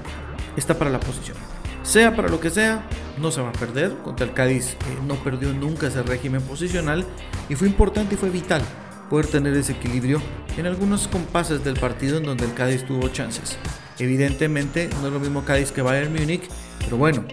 está 0.56 0.78
para 0.78 0.90
la 0.90 1.00
posición. 1.00 1.36
Sea 1.82 2.14
para 2.14 2.28
lo 2.28 2.40
que 2.40 2.50
sea, 2.50 2.86
no 3.18 3.30
se 3.30 3.40
va 3.40 3.48
a 3.48 3.52
perder. 3.52 3.96
Contra 4.04 4.26
el 4.26 4.34
Cádiz 4.34 4.72
eh, 4.72 4.76
no 5.06 5.14
perdió 5.16 5.52
nunca 5.54 5.86
ese 5.86 6.02
régimen 6.02 6.42
posicional 6.42 7.06
y 7.48 7.54
fue 7.54 7.68
importante 7.68 8.14
y 8.14 8.18
fue 8.18 8.28
vital 8.28 8.62
poder 9.08 9.26
tener 9.26 9.54
ese 9.54 9.72
equilibrio 9.72 10.20
en 10.56 10.66
algunos 10.66 11.08
compases 11.08 11.64
del 11.64 11.74
partido 11.74 12.18
en 12.18 12.24
donde 12.24 12.44
el 12.44 12.54
Cádiz 12.54 12.84
tuvo 12.84 13.08
chances. 13.08 13.56
Evidentemente 13.98 14.88
no 15.00 15.08
es 15.08 15.12
lo 15.12 15.20
mismo 15.20 15.44
Cádiz 15.44 15.72
que 15.72 15.82
Bayern 15.82 16.12
Múnich, 16.12 16.48
pero 16.84 16.96
bueno, 16.96 17.24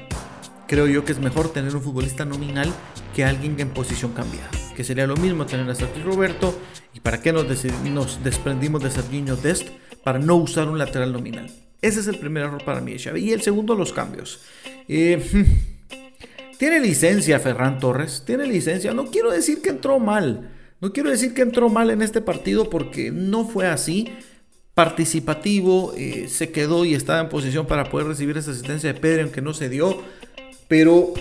creo 0.67 0.87
yo 0.87 1.05
que 1.05 1.11
es 1.11 1.19
mejor 1.19 1.51
tener 1.53 1.75
un 1.75 1.81
futbolista 1.81 2.25
nominal 2.25 2.71
que 3.15 3.23
alguien 3.23 3.59
en 3.59 3.69
posición 3.69 4.13
cambiada. 4.13 4.49
Que 4.75 4.83
sería 4.83 5.07
lo 5.07 5.15
mismo 5.15 5.45
tener 5.45 5.69
a 5.69 5.75
Sergio 5.75 6.03
Roberto 6.03 6.57
y 6.93 6.99
para 6.99 7.21
qué 7.21 7.31
nos, 7.31 7.45
nos 7.85 8.23
desprendimos 8.23 8.83
de 8.83 8.91
Serginho 8.91 9.35
Dest 9.35 9.69
para 10.03 10.19
no 10.19 10.35
usar 10.35 10.67
un 10.67 10.77
lateral 10.77 11.13
nominal. 11.13 11.49
Ese 11.81 11.99
es 11.99 12.07
el 12.07 12.17
primer 12.17 12.43
error 12.43 12.63
para 12.63 12.81
mí, 12.81 12.97
Xavi. 12.97 13.21
Y 13.21 13.31
el 13.31 13.41
segundo, 13.41 13.75
los 13.75 13.93
cambios. 13.93 14.41
Eh, 14.87 15.21
tiene 16.57 16.79
licencia 16.79 17.39
Ferran 17.39 17.79
Torres, 17.79 18.23
tiene 18.25 18.45
licencia. 18.47 18.93
No 18.93 19.05
quiero 19.05 19.31
decir 19.31 19.61
que 19.61 19.69
entró 19.69 19.99
mal. 19.99 20.51
No 20.81 20.91
quiero 20.91 21.09
decir 21.09 21.33
que 21.33 21.41
entró 21.41 21.69
mal 21.69 21.89
en 21.89 22.01
este 22.01 22.21
partido 22.21 22.69
porque 22.69 23.11
no 23.11 23.45
fue 23.45 23.67
así. 23.67 24.09
Participativo, 24.73 25.93
eh, 25.95 26.27
se 26.27 26.51
quedó 26.51 26.83
y 26.83 26.95
estaba 26.95 27.21
en 27.21 27.29
posición 27.29 27.65
para 27.65 27.85
poder 27.85 28.07
recibir 28.07 28.37
esa 28.37 28.51
asistencia 28.51 28.91
de 28.91 28.99
Pedro, 28.99 29.23
aunque 29.23 29.41
no 29.41 29.53
se 29.53 29.69
dio. 29.69 30.01
Pero 30.67 31.13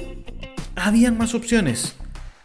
habían 0.75 1.17
más 1.17 1.35
opciones. 1.35 1.95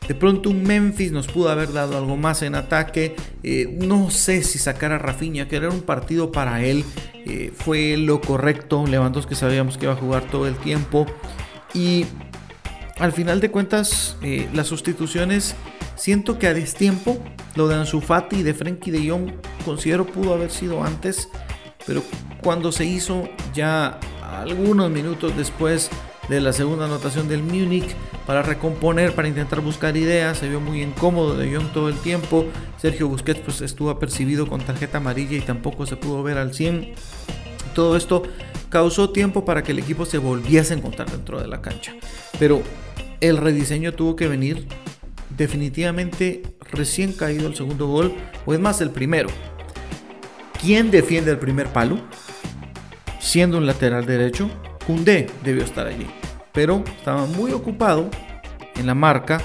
De 0.08 0.14
pronto 0.14 0.50
un 0.50 0.64
Memphis 0.64 1.12
nos 1.12 1.28
pudo 1.28 1.50
haber 1.50 1.74
dado 1.74 1.98
algo 1.98 2.16
más 2.16 2.44
en 2.44 2.54
ataque. 2.54 3.16
Eh, 3.42 3.76
no 3.80 4.12
sé 4.12 4.44
si 4.44 4.60
sacar 4.60 4.92
a 4.92 5.00
Rafinha, 5.00 5.48
que 5.48 5.56
era 5.56 5.70
un 5.70 5.82
partido 5.82 6.32
para 6.32 6.64
él. 6.64 6.84
Eh, 7.26 7.52
fue 7.56 7.98
lo 7.98 8.22
correcto. 8.22 8.86
que 9.28 9.36
sabíamos 9.36 9.78
que 9.78 9.86
iba 9.86 9.94
a 9.94 9.98
jugar 9.98 10.30
todo 10.30 10.48
el 10.48 10.56
tiempo. 10.58 11.08
Y 11.74 12.06
al 13.00 13.14
final 13.14 13.40
de 13.40 13.50
cuentas, 13.50 14.18
las 14.54 14.68
sustituciones 14.68 15.56
Siento 16.00 16.40
que 16.40 16.48
a 16.48 16.54
destiempo 16.54 17.18
lo 17.56 17.68
de 17.68 17.76
Ansu 17.76 18.00
Fati 18.00 18.38
y 18.38 18.44
de 18.44 18.54
Frenkie 18.54 18.90
de 18.90 19.10
Jong 19.10 19.34
considero 19.66 20.06
pudo 20.08 20.34
haber 20.34 20.50
sido 20.50 20.82
antes, 20.82 21.28
pero 21.86 22.02
cuando 22.42 22.72
se 22.72 22.86
hizo 22.86 23.28
ya 23.54 24.00
algunos 24.24 24.90
minutos 24.90 25.36
después 25.36 25.90
de 26.30 26.40
la 26.40 26.54
segunda 26.54 26.86
anotación 26.86 27.28
del 27.28 27.44
Múnich 27.44 27.94
para 28.26 28.44
recomponer, 28.44 29.14
para 29.14 29.28
intentar 29.28 29.60
buscar 29.60 29.98
ideas, 29.98 30.38
se 30.38 30.48
vio 30.48 30.62
muy 30.62 30.82
incómodo 30.82 31.36
de 31.36 31.54
Jong 31.54 31.74
todo 31.74 31.90
el 31.90 31.98
tiempo. 31.98 32.46
Sergio 32.78 33.10
Busquets 33.10 33.42
pues 33.42 33.60
estuvo 33.60 33.90
apercibido 33.90 34.48
con 34.48 34.62
tarjeta 34.62 35.00
amarilla 35.00 35.36
y 35.36 35.42
tampoco 35.42 35.86
se 35.86 35.98
pudo 35.98 36.24
ver 36.24 36.38
al 36.38 36.54
100. 36.54 36.94
Todo 37.76 37.98
esto 37.98 38.24
causó 38.70 39.10
tiempo 39.10 39.44
para 39.44 39.64
que 39.64 39.74
el 39.74 39.80
equipo 39.80 40.06
se 40.06 40.18
volviese 40.18 40.74
a 40.74 40.78
encontrar 40.78 41.12
dentro 41.12 41.42
de 41.42 41.48
la 41.48 41.62
cancha. 41.62 41.94
Pero 42.40 42.62
el 43.20 43.36
rediseño 43.36 43.94
tuvo 43.96 44.16
que 44.16 44.30
venir 44.30 44.66
definitivamente 45.40 46.44
recién 46.72 47.14
caído 47.14 47.48
el 47.48 47.56
segundo 47.56 47.88
gol, 47.88 48.14
o 48.46 48.54
es 48.54 48.60
más 48.60 48.82
el 48.82 48.92
primero. 48.92 49.30
¿Quién 50.62 50.92
defiende 50.92 51.32
el 51.32 51.40
primer 51.40 51.68
palo? 51.68 51.98
Siendo 53.20 53.58
un 53.58 53.66
lateral 53.66 54.06
derecho, 54.06 54.50
Kunde 54.86 55.28
debió 55.44 55.64
estar 55.64 55.88
allí, 55.88 56.08
pero 56.52 56.84
estaba 56.98 57.26
muy 57.26 57.54
ocupado 57.54 58.10
en 58.76 58.86
la 58.86 58.96
marca 58.96 59.42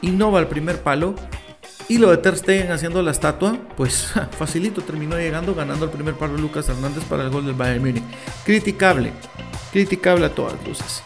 y 0.00 0.10
no 0.10 0.32
va 0.32 0.38
al 0.40 0.48
primer 0.48 0.80
palo. 0.80 1.14
Y 1.88 1.98
lo 1.98 2.10
de 2.10 2.18
Ter 2.18 2.38
Stegen 2.38 2.70
haciendo 2.70 3.02
la 3.02 3.10
estatua, 3.10 3.58
pues 3.76 4.14
facilito 4.38 4.80
terminó 4.80 5.16
llegando, 5.16 5.54
ganando 5.54 5.84
el 5.84 5.90
primer 5.90 6.14
palo 6.14 6.36
Lucas 6.36 6.68
Hernández 6.68 7.04
para 7.04 7.24
el 7.24 7.30
gol 7.30 7.44
del 7.44 7.54
Bayern 7.54 7.84
Múnich. 7.84 8.04
Criticable, 8.44 9.12
criticable 9.72 10.26
a 10.26 10.34
todas 10.34 10.54
luces. 10.66 11.02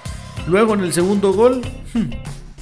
Luego 0.47 0.75
en 0.75 0.81
el 0.81 0.93
segundo 0.93 1.33
gol, 1.33 1.63
hmm, 1.95 2.11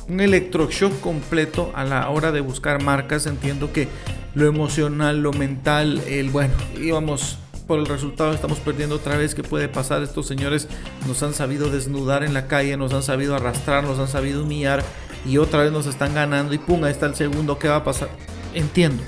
un 0.09 0.21
electroshock 0.21 1.00
completo 1.00 1.73
a 1.75 1.85
la 1.85 2.09
hora 2.09 2.32
de 2.32 2.40
buscar 2.40 2.82
marcas. 2.82 3.26
Entiendo 3.26 3.73
que 3.73 3.88
lo 4.35 4.47
emocional, 4.47 5.23
lo 5.23 5.32
mental, 5.32 6.02
el 6.06 6.30
bueno, 6.30 6.54
íbamos 6.80 7.38
por 7.66 7.78
el 7.78 7.87
resultado, 7.87 8.32
estamos 8.32 8.59
perdiendo 8.59 8.97
otra 8.97 9.16
vez. 9.16 9.35
¿Qué 9.35 9.42
puede 9.42 9.68
pasar? 9.68 10.02
Estos 10.02 10.26
señores 10.26 10.68
nos 11.06 11.23
han 11.23 11.35
sabido 11.35 11.71
desnudar 11.71 12.25
en 12.25 12.35
la 12.35 12.47
calle, 12.47 12.76
nos 12.76 12.92
han 12.92 13.02
sabido 13.02 13.35
arrastrar, 13.37 13.85
nos 13.85 13.99
han 13.99 14.09
sabido 14.09 14.42
humillar 14.42 14.82
y 15.25 15.38
otra 15.38 15.62
vez 15.62 15.73
nos 15.73 15.87
están 15.87 16.14
ganando. 16.14 16.54
Y 16.54 16.59
pum, 16.59 16.82
ahí 16.85 16.92
está 16.92 17.06
el 17.06 17.14
segundo. 17.14 17.59
¿Qué 17.59 17.68
va 17.68 17.76
a 17.76 17.85
pasar? 17.85 18.11
Entiendo 18.54 19.02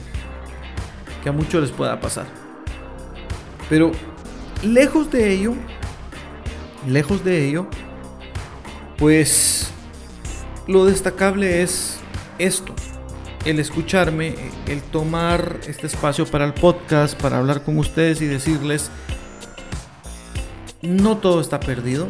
que 1.22 1.28
a 1.28 1.32
muchos 1.32 1.62
les 1.62 1.70
pueda 1.72 2.00
pasar. 2.00 2.26
Pero 3.68 3.92
lejos 4.62 5.10
de 5.10 5.32
ello, 5.32 5.54
lejos 6.86 7.24
de 7.24 7.48
ello, 7.48 7.66
pues 8.96 9.73
lo 10.66 10.86
destacable 10.86 11.62
es 11.62 11.98
esto, 12.38 12.74
el 13.44 13.58
escucharme, 13.58 14.34
el 14.66 14.80
tomar 14.82 15.60
este 15.66 15.86
espacio 15.86 16.26
para 16.26 16.44
el 16.44 16.54
podcast, 16.54 17.20
para 17.20 17.38
hablar 17.38 17.62
con 17.62 17.78
ustedes 17.78 18.22
y 18.22 18.26
decirles, 18.26 18.90
no 20.80 21.18
todo 21.18 21.40
está 21.40 21.60
perdido. 21.60 22.08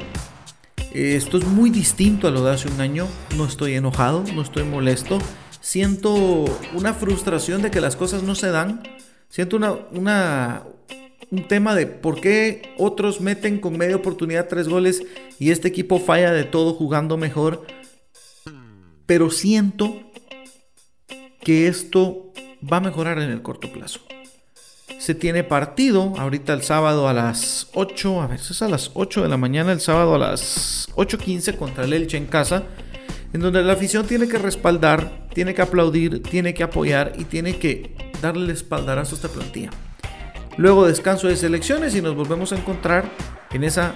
Esto 0.93 1.39
es 1.39 1.45
muy 1.45 1.71
distinto 1.71 2.29
a 2.29 2.31
lo 2.31 2.45
de 2.45 2.53
hace 2.53 2.69
un 2.69 2.81
año. 2.81 3.09
No 3.37 3.47
estoy 3.47 3.75
enojado, 3.75 4.23
no 4.35 4.43
estoy 4.43 4.63
molesto. 4.63 5.19
Siento 5.61 6.45
una 6.75 6.95
frustración 6.95 7.63
de 7.63 7.73
que 7.73 7.81
las 7.81 7.97
cosas 7.97 8.23
no 8.23 8.37
se 8.37 8.51
dan. 8.51 8.83
Siento 9.29 9.57
una, 9.57 10.63
un 11.31 11.49
tema 11.49 11.75
de 11.75 11.89
por 11.89 12.21
qué 12.21 12.75
otros 12.79 13.21
meten 13.21 13.59
con 13.59 13.77
media 13.77 13.97
oportunidad 13.97 14.47
tres 14.49 14.69
goles 14.69 15.03
y 15.41 15.51
este 15.51 15.67
equipo 15.67 15.99
falla 15.99 16.33
de 16.33 16.45
todo 16.45 16.75
jugando 16.75 17.17
mejor 17.17 17.67
pero 19.07 19.31
siento 19.31 20.01
que 21.41 21.69
esto 21.69 22.33
va 22.71 22.79
a 22.79 22.81
mejorar 22.81 23.19
en 23.19 23.31
el 23.31 23.43
corto 23.43 23.71
plazo. 23.73 24.01
se 24.99 25.15
tiene 25.15 25.45
partido 25.45 26.15
ahorita 26.17 26.55
el 26.55 26.63
sábado 26.63 27.09
a 27.09 27.13
las 27.13 27.69
8, 27.75 28.23
a 28.23 28.27
veces 28.27 28.63
a 28.63 28.69
las 28.69 28.91
8 28.95 29.23
de 29.23 29.29
la 29.29 29.37
mañana, 29.37 29.73
el 29.73 29.81
sábado 29.81 30.15
a 30.15 30.19
las 30.19 30.89
8.15 30.95 31.59
contra 31.59 31.85
el 31.85 31.93
Elche 31.93 32.17
en 32.17 32.27
casa, 32.27 32.63
en 33.35 33.41
donde 33.41 33.63
la 33.63 33.75
afición 33.75 34.07
tiene 34.07 34.29
que 34.29 34.39
respaldar, 34.39 35.29
tiene 35.35 35.53
que 35.55 35.61
aplaudir, 35.61 36.23
tiene 36.23 36.55
que 36.55 36.63
apoyar 36.63 37.13
y 37.19 37.25
tiene 37.25 37.59
que 37.59 37.95
darle 38.23 38.45
el 38.45 38.51
espaldarazo 38.51 39.15
a 39.15 39.17
esta 39.17 39.29
plantilla. 39.29 39.71
Luego 40.57 40.87
descanso 40.87 41.29
de 41.29 41.37
selecciones 41.37 41.95
y 41.97 42.01
nos 42.01 42.15
volvemos 42.15 42.53
a 42.53 42.57
encontrar 42.57 43.11
en 43.53 43.65
esa 43.65 43.95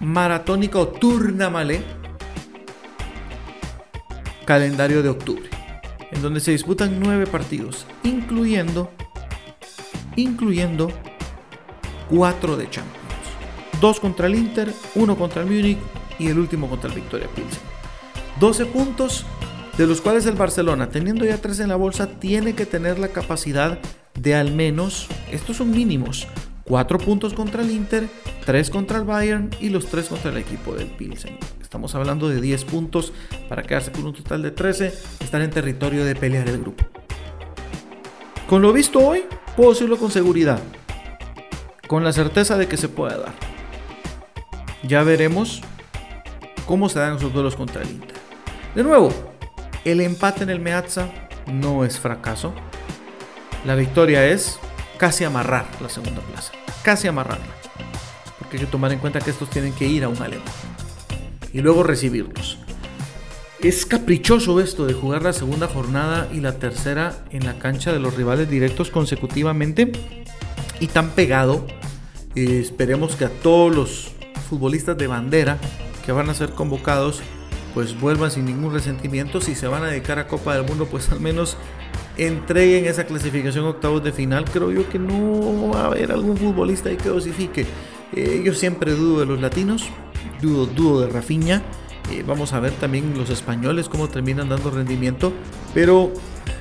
maratónica 0.00 0.78
o 0.78 0.88
turnamale 0.88 1.82
calendario 4.44 5.02
de 5.02 5.08
octubre, 5.08 5.48
en 6.10 6.22
donde 6.22 6.40
se 6.40 6.50
disputan 6.50 7.00
nueve 7.00 7.26
partidos, 7.26 7.86
incluyendo 8.02 8.90
incluyendo 10.16 10.90
4 12.10 12.56
de 12.56 12.70
Champions. 12.70 12.98
2 13.80 14.00
contra 14.00 14.26
el 14.26 14.34
Inter, 14.34 14.72
1 14.94 15.16
contra 15.16 15.42
el 15.42 15.48
Múnich 15.48 15.78
y 16.18 16.28
el 16.28 16.38
último 16.38 16.68
contra 16.68 16.88
el 16.88 16.96
Victoria 16.96 17.28
Pilsen. 17.34 17.62
12 18.38 18.66
puntos, 18.66 19.24
de 19.76 19.86
los 19.86 20.00
cuales 20.00 20.26
el 20.26 20.34
Barcelona, 20.34 20.90
teniendo 20.90 21.24
ya 21.24 21.38
3 21.38 21.60
en 21.60 21.68
la 21.68 21.76
bolsa, 21.76 22.18
tiene 22.18 22.54
que 22.54 22.66
tener 22.66 22.98
la 22.98 23.08
capacidad 23.08 23.78
de 24.14 24.34
al 24.34 24.52
menos, 24.52 25.08
estos 25.30 25.56
son 25.56 25.70
mínimos, 25.70 26.28
4 26.72 26.96
puntos 27.00 27.34
contra 27.34 27.60
el 27.60 27.70
Inter, 27.70 28.08
3 28.46 28.70
contra 28.70 28.96
el 28.96 29.04
Bayern 29.04 29.50
y 29.60 29.68
los 29.68 29.88
3 29.88 30.08
contra 30.08 30.30
el 30.30 30.38
equipo 30.38 30.74
del 30.74 30.86
Pilsen. 30.86 31.36
Estamos 31.60 31.94
hablando 31.94 32.30
de 32.30 32.40
10 32.40 32.64
puntos 32.64 33.12
para 33.50 33.62
quedarse 33.62 33.92
con 33.92 34.06
un 34.06 34.14
total 34.14 34.40
de 34.40 34.52
13, 34.52 34.86
estar 35.20 35.42
en 35.42 35.50
territorio 35.50 36.02
de 36.02 36.16
pelear 36.16 36.48
el 36.48 36.62
grupo. 36.62 36.82
Con 38.48 38.62
lo 38.62 38.72
visto 38.72 39.00
hoy, 39.00 39.26
puedo 39.54 39.72
decirlo 39.72 39.98
con 39.98 40.10
seguridad, 40.10 40.60
con 41.88 42.04
la 42.04 42.12
certeza 42.14 42.56
de 42.56 42.66
que 42.66 42.78
se 42.78 42.88
puede 42.88 43.18
dar. 43.18 43.34
Ya 44.82 45.02
veremos 45.02 45.60
cómo 46.64 46.88
se 46.88 47.00
dan 47.00 47.16
esos 47.16 47.34
duelos 47.34 47.54
contra 47.54 47.82
el 47.82 47.90
Inter. 47.90 48.16
De 48.74 48.82
nuevo, 48.82 49.12
el 49.84 50.00
empate 50.00 50.44
en 50.44 50.48
el 50.48 50.60
Meazza 50.60 51.10
no 51.52 51.84
es 51.84 52.00
fracaso. 52.00 52.54
La 53.66 53.74
victoria 53.74 54.26
es 54.26 54.58
casi 54.96 55.24
amarrar 55.24 55.66
la 55.82 55.90
segunda 55.90 56.22
plaza. 56.22 56.61
Casi 56.82 57.08
amarrarla. 57.08 57.46
Porque 58.38 58.56
hay 58.56 58.64
que 58.64 58.70
tomar 58.70 58.92
en 58.92 58.98
cuenta 58.98 59.20
que 59.20 59.30
estos 59.30 59.50
tienen 59.50 59.72
que 59.72 59.86
ir 59.86 60.04
a 60.04 60.08
un 60.08 60.20
alemán. 60.20 60.46
Y 61.52 61.60
luego 61.60 61.82
recibirlos. 61.82 62.58
Es 63.60 63.86
caprichoso 63.86 64.60
esto 64.60 64.86
de 64.86 64.92
jugar 64.92 65.22
la 65.22 65.32
segunda 65.32 65.68
jornada 65.68 66.28
y 66.32 66.40
la 66.40 66.58
tercera 66.58 67.24
en 67.30 67.44
la 67.44 67.58
cancha 67.60 67.92
de 67.92 68.00
los 68.00 68.16
rivales 68.16 68.50
directos 68.50 68.90
consecutivamente 68.90 69.92
y 70.80 70.88
tan 70.88 71.10
pegado. 71.10 71.66
Eh, 72.34 72.58
esperemos 72.60 73.14
que 73.14 73.26
a 73.26 73.28
todos 73.28 73.72
los 73.74 74.12
futbolistas 74.48 74.98
de 74.98 75.06
bandera 75.06 75.58
que 76.04 76.10
van 76.10 76.28
a 76.28 76.34
ser 76.34 76.50
convocados 76.50 77.22
pues 77.74 77.98
vuelvan 77.98 78.30
sin 78.30 78.44
ningún 78.44 78.72
resentimiento. 78.72 79.40
Si 79.40 79.54
se 79.54 79.66
van 79.66 79.84
a 79.84 79.86
dedicar 79.86 80.18
a 80.18 80.26
Copa 80.26 80.54
del 80.54 80.64
Mundo, 80.64 80.86
pues 80.90 81.10
al 81.10 81.20
menos 81.20 81.56
entreguen 82.16 82.86
esa 82.86 83.04
clasificación 83.04 83.64
octavos 83.64 84.02
de 84.02 84.12
final. 84.12 84.44
Creo 84.44 84.70
yo 84.70 84.88
que 84.88 84.98
no 84.98 85.70
va 85.70 85.82
a 85.82 85.86
haber 85.86 86.12
algún 86.12 86.36
futbolista 86.36 86.88
ahí 86.88 86.96
que 86.96 87.08
dosifique. 87.08 87.66
Eh, 88.14 88.42
yo 88.44 88.54
siempre 88.54 88.92
dudo 88.92 89.20
de 89.20 89.26
los 89.26 89.40
latinos, 89.40 89.88
dudo, 90.40 90.66
dudo 90.66 91.00
de 91.02 91.08
Rafinha. 91.08 91.62
Eh, 92.10 92.24
vamos 92.26 92.52
a 92.52 92.60
ver 92.60 92.72
también 92.72 93.16
los 93.16 93.30
españoles 93.30 93.88
cómo 93.88 94.08
terminan 94.08 94.48
dando 94.48 94.70
rendimiento. 94.70 95.32
Pero 95.74 96.12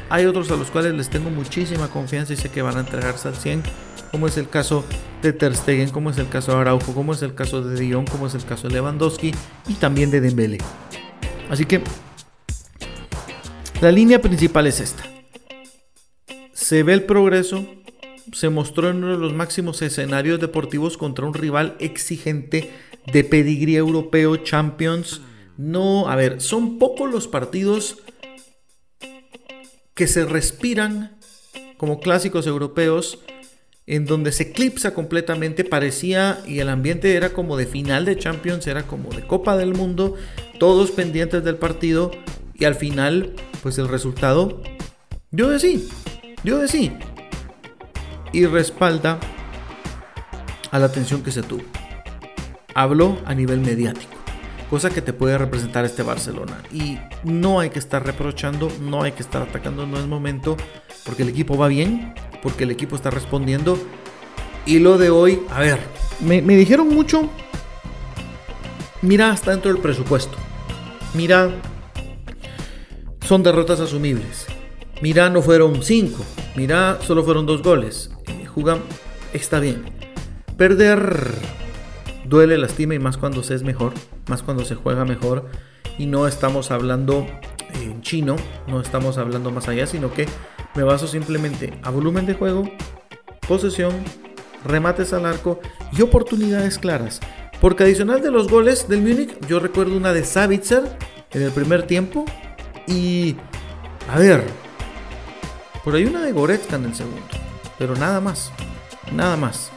hay 0.10 0.25
otros 0.25 0.51
a 0.51 0.55
los 0.55 0.72
cuales 0.72 0.93
les 0.93 1.10
tengo 1.10 1.29
muchísima 1.29 1.88
confianza 1.89 2.34
y 2.34 2.38
sé 2.38 2.50
que 2.50 2.62
van 2.62 2.77
a 2.77 2.81
entregarse 2.81 3.27
al 3.27 3.36
100. 3.36 3.63
Como 4.12 4.27
es 4.27 4.38
el 4.38 4.50
caso 4.50 4.84
de 5.22 5.31
Ter 5.31 5.55
Stegen, 5.55 5.89
como 5.89 6.10
es 6.10 6.17
el 6.17 6.27
caso 6.27 6.51
de 6.51 6.60
Araujo, 6.60 6.93
como 6.93 7.13
es 7.13 7.22
el 7.22 7.34
caso 7.34 7.62
de 7.62 7.79
Dion, 7.79 8.05
como 8.05 8.27
es 8.27 8.36
el 8.36 8.43
caso 8.43 8.67
de 8.67 8.74
Lewandowski 8.74 9.34
y 9.67 9.74
también 9.75 10.12
de 10.12 10.20
Dembele. 10.20 10.58
Así 11.50 11.65
que 11.65 11.81
la 13.81 13.91
línea 13.91 14.22
principal 14.22 14.67
es 14.67 14.79
esta. 14.79 15.11
Se 16.72 16.84
ve 16.84 16.94
el 16.94 17.03
progreso, 17.03 17.68
se 18.31 18.48
mostró 18.48 18.90
en 18.90 19.03
uno 19.03 19.12
de 19.12 19.18
los 19.18 19.34
máximos 19.34 19.81
escenarios 19.81 20.40
deportivos 20.40 20.98
contra 20.98 21.25
un 21.25 21.34
rival 21.34 21.75
exigente 21.79 22.72
de 23.12 23.25
pedigrí 23.25 23.75
europeo, 23.75 24.38
Champions, 24.38 25.20
no, 25.57 26.07
a 26.07 26.16
ver, 26.16 26.40
son 26.40 26.79
pocos 26.79 27.12
los 27.12 27.27
partidos 27.27 27.98
que 29.96 30.07
se 30.07 30.24
respiran 30.24 31.18
como 31.75 32.00
clásicos 32.00 32.48
europeos 32.48 33.20
en 33.86 34.05
donde 34.05 34.31
se 34.31 34.44
eclipsa 34.44 34.94
completamente, 34.94 35.66
parecía 35.66 36.42
y 36.48 36.60
el 36.60 36.70
ambiente 36.70 37.16
era 37.16 37.34
como 37.34 37.57
de 37.57 37.66
final 37.66 38.05
de 38.05 38.18
Champions, 38.18 38.66
era 38.66 38.84
como 38.84 39.10
de 39.10 39.27
Copa 39.27 39.57
del 39.57 39.74
Mundo, 39.74 40.16
todos 40.57 40.92
pendientes 40.92 41.44
del 41.44 41.57
partido 41.57 42.12
y 42.53 42.64
al 42.64 42.75
final, 42.75 43.34
pues 43.62 43.77
el 43.77 43.90
resultado, 43.90 44.64
yo 45.31 45.50
de 45.50 45.60
yo 46.44 46.60
de 46.60 46.68
sí, 46.68 46.92
y 48.32 48.46
respalda 48.46 49.20
a 50.72 50.80
la 50.80 50.86
atención 50.86 51.24
que 51.24 51.32
se 51.32 51.44
tuvo. 51.44 51.64
Habló 52.74 53.18
a 53.25 53.34
nivel 53.34 53.60
mediático 53.60 54.22
cosa 54.72 54.90
que 54.90 55.01
te 55.01 55.12
puede 55.12 55.38
representar 55.38 55.84
este 55.84 56.01
Barcelona. 56.01 56.64
Y 56.72 56.98
no 57.25 57.60
hay 57.60 57.72
que 57.72 57.80
estar 57.80 58.06
reprochando, 58.06 58.72
no 58.80 59.04
hay 59.04 59.12
que 59.12 59.22
estar 59.22 59.42
atacando, 59.42 59.86
no 59.86 59.98
es 59.98 60.08
momento, 60.08 60.56
porque 61.06 61.24
el 61.24 61.30
equipo 61.30 61.58
va 61.58 61.68
bien, 61.68 62.14
porque 62.42 62.64
el 62.64 62.72
equipo 62.72 62.96
está 62.96 63.10
respondiendo. 63.10 63.77
Y 64.66 64.80
lo 64.80 64.98
de 64.98 65.10
hoy, 65.10 65.42
a 65.50 65.60
ver, 65.60 65.77
me, 66.22 66.42
dijeron 66.42 66.88
mucho, 66.88 67.30
mira, 69.01 69.34
está 69.34 69.51
dentro 69.51 69.74
del 69.74 69.82
presupuesto. 69.82 70.38
Mira, 71.16 71.51
son 73.27 73.44
derrotas 73.44 73.82
asumibles. 73.82 74.48
Mira, 75.01 75.29
no 75.29 75.42
fueron 75.42 75.81
cinco. 75.83 76.24
Mira, 76.55 77.00
solo 77.01 77.24
fueron 77.24 77.46
dos 77.46 77.61
goles. 77.64 78.11
Eh, 78.27 78.48
está 79.33 79.59
bien. 79.59 79.83
Perder 80.57 81.33
duele, 82.25 82.57
lastima 82.57 82.96
y 82.96 83.00
más 83.00 83.18
cuando 83.18 83.44
se 83.44 83.55
es 83.55 83.64
mejor, 83.64 83.94
más 84.27 84.42
cuando 84.44 84.64
se 84.64 84.75
juega 84.75 85.05
mejor 85.05 85.50
y 85.98 86.05
no 86.05 86.27
estamos 86.27 86.72
hablando 86.72 87.27
en 87.74 88.01
chino, 88.01 88.35
no 88.68 88.79
estamos 88.79 89.18
hablando 89.18 89.51
más 89.51 89.68
allá, 89.68 89.85
sino 89.85 90.14
que 90.14 90.27
me 90.75 90.83
baso 90.83 91.07
simplemente 91.07 91.74
a 91.83 91.90
volumen 91.90 92.25
de 92.25 92.33
juego, 92.33 92.70
posesión, 93.48 93.92
remates 94.66 95.14
al 95.14 95.25
arco 95.25 95.59
y 95.92 96.01
oportunidades 96.01 96.79
claras. 96.79 97.20
Porque 97.59 97.83
adicional 97.83 98.22
de 98.22 98.31
los 98.31 98.48
goles 98.48 98.87
del 98.87 99.01
Múnich, 99.01 99.37
yo 99.48 99.59
recuerdo 99.59 99.96
una 99.96 100.14
de 100.14 100.24
Savitzer 100.24 100.83
en 101.31 101.42
el 101.42 101.51
primer 101.51 101.83
tiempo 101.83 102.25
y 102.87 103.35
a 104.09 104.18
ver, 104.18 104.44
por 105.83 105.96
ahí 105.96 106.05
una 106.05 106.22
de 106.22 106.31
Goretzka 106.31 106.75
en 106.75 106.85
el 106.85 106.96
segundo, 106.96 107.27
pero 107.77 107.96
nada 107.96 108.22
más, 108.22 108.51
nada 109.11 109.37
más. 109.37 109.72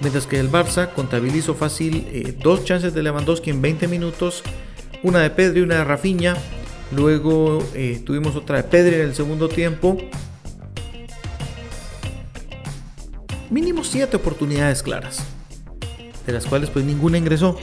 Mientras 0.00 0.26
que 0.26 0.38
el 0.38 0.50
Barça 0.50 0.92
contabilizó 0.92 1.54
fácil 1.54 2.06
eh, 2.10 2.36
dos 2.38 2.64
chances 2.64 2.92
de 2.92 3.02
Lewandowski 3.02 3.50
en 3.50 3.62
20 3.62 3.88
minutos, 3.88 4.42
una 5.02 5.20
de 5.20 5.30
Pedri 5.30 5.60
y 5.60 5.62
una 5.62 5.76
de 5.76 5.84
Rafinha. 5.84 6.36
Luego 6.92 7.58
eh, 7.74 8.02
tuvimos 8.04 8.36
otra 8.36 8.58
de 8.58 8.64
Pedri 8.64 8.96
en 8.96 9.00
el 9.02 9.14
segundo 9.14 9.48
tiempo. 9.48 9.96
Mínimo 13.50 13.84
7 13.84 14.16
oportunidades 14.16 14.82
claras, 14.82 15.18
de 16.26 16.32
las 16.32 16.46
cuales 16.46 16.70
pues 16.70 16.84
ninguna 16.84 17.16
ingresó. 17.18 17.56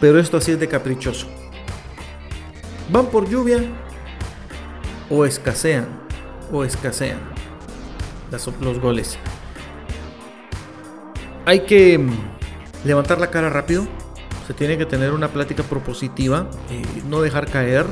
Pero 0.00 0.18
esto 0.18 0.38
así 0.38 0.52
es 0.52 0.60
de 0.60 0.68
caprichoso. 0.68 1.26
Van 2.90 3.06
por 3.06 3.28
lluvia 3.28 3.62
o 5.08 5.24
escasean, 5.24 5.99
o 6.52 6.64
escasean 6.64 7.18
los 8.60 8.78
goles 8.78 9.18
hay 11.50 11.60
que 11.60 11.98
mm, 11.98 12.10
levantar 12.84 13.20
la 13.20 13.30
cara 13.30 13.50
rápido. 13.50 13.86
Se 14.46 14.54
tiene 14.54 14.78
que 14.78 14.86
tener 14.86 15.12
una 15.12 15.28
plática 15.28 15.62
propositiva, 15.62 16.48
eh, 16.70 16.82
no 17.08 17.22
dejar 17.22 17.46
caer, 17.50 17.86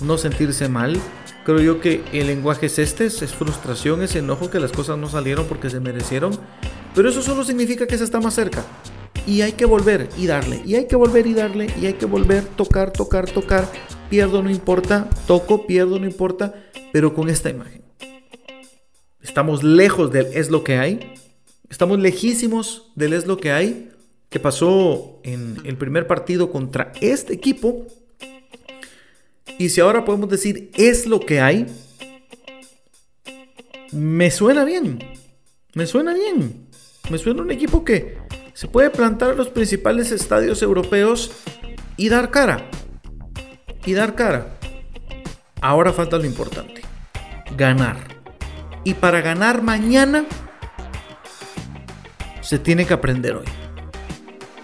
no 0.00 0.18
sentirse 0.18 0.68
mal. 0.68 0.98
Creo 1.44 1.60
yo 1.60 1.80
que 1.80 2.02
el 2.12 2.26
lenguaje 2.26 2.66
es 2.66 2.78
este, 2.78 3.06
es 3.06 3.34
frustración, 3.34 4.02
es 4.02 4.14
enojo 4.16 4.50
que 4.50 4.60
las 4.60 4.72
cosas 4.72 4.98
no 4.98 5.08
salieron 5.08 5.46
porque 5.46 5.70
se 5.70 5.80
merecieron. 5.80 6.38
Pero 6.94 7.08
eso 7.08 7.22
solo 7.22 7.44
significa 7.44 7.86
que 7.86 7.96
se 7.96 8.04
está 8.04 8.20
más 8.20 8.34
cerca. 8.34 8.64
Y 9.26 9.42
hay 9.42 9.52
que 9.52 9.66
volver 9.66 10.08
y 10.16 10.26
darle. 10.26 10.62
Y 10.64 10.74
hay 10.74 10.86
que 10.86 10.96
volver 10.96 11.26
y 11.26 11.34
darle. 11.34 11.66
Y 11.80 11.86
hay 11.86 11.94
que 11.94 12.06
volver, 12.06 12.44
tocar, 12.44 12.92
tocar, 12.92 13.30
tocar. 13.30 13.66
Pierdo, 14.08 14.42
no 14.42 14.50
importa. 14.50 15.08
Toco, 15.26 15.66
pierdo, 15.66 15.98
no 15.98 16.06
importa. 16.06 16.54
Pero 16.92 17.14
con 17.14 17.28
esta 17.28 17.50
imagen. 17.50 17.87
Estamos 19.28 19.62
lejos 19.62 20.10
del 20.10 20.26
es 20.32 20.50
lo 20.50 20.64
que 20.64 20.78
hay. 20.78 21.14
Estamos 21.68 21.98
lejísimos 21.98 22.90
del 22.96 23.12
es 23.12 23.26
lo 23.26 23.36
que 23.36 23.52
hay, 23.52 23.92
que 24.30 24.40
pasó 24.40 25.20
en 25.22 25.58
el 25.64 25.76
primer 25.76 26.06
partido 26.06 26.50
contra 26.50 26.92
este 27.02 27.34
equipo. 27.34 27.86
Y 29.58 29.68
si 29.68 29.82
ahora 29.82 30.06
podemos 30.06 30.30
decir 30.30 30.70
es 30.76 31.06
lo 31.06 31.20
que 31.20 31.40
hay, 31.40 31.66
me 33.92 34.30
suena 34.30 34.64
bien. 34.64 34.98
Me 35.74 35.86
suena 35.86 36.14
bien. 36.14 36.66
Me 37.10 37.18
suena 37.18 37.42
un 37.42 37.50
equipo 37.50 37.84
que 37.84 38.16
se 38.54 38.66
puede 38.66 38.88
plantar 38.88 39.32
en 39.32 39.36
los 39.36 39.50
principales 39.50 40.10
estadios 40.10 40.62
europeos 40.62 41.32
y 41.98 42.08
dar 42.08 42.30
cara. 42.30 42.68
Y 43.84 43.92
dar 43.92 44.14
cara. 44.14 44.58
Ahora 45.60 45.92
falta 45.92 46.16
lo 46.16 46.24
importante. 46.24 46.80
Ganar. 47.56 48.07
Y 48.88 48.94
para 48.94 49.20
ganar 49.20 49.60
mañana 49.60 50.24
se 52.40 52.58
tiene 52.58 52.86
que 52.86 52.94
aprender 52.94 53.34
hoy. 53.34 53.44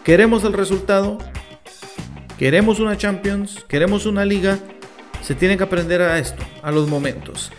Queremos 0.02 0.44
el 0.44 0.54
resultado. 0.54 1.18
Queremos 2.38 2.80
una 2.80 2.96
Champions. 2.96 3.62
Queremos 3.68 4.06
una 4.06 4.24
liga. 4.24 4.58
Se 5.20 5.34
tiene 5.34 5.58
que 5.58 5.64
aprender 5.64 6.00
a 6.00 6.18
esto, 6.18 6.42
a 6.62 6.72
los 6.72 6.88
momentos. 6.88 7.52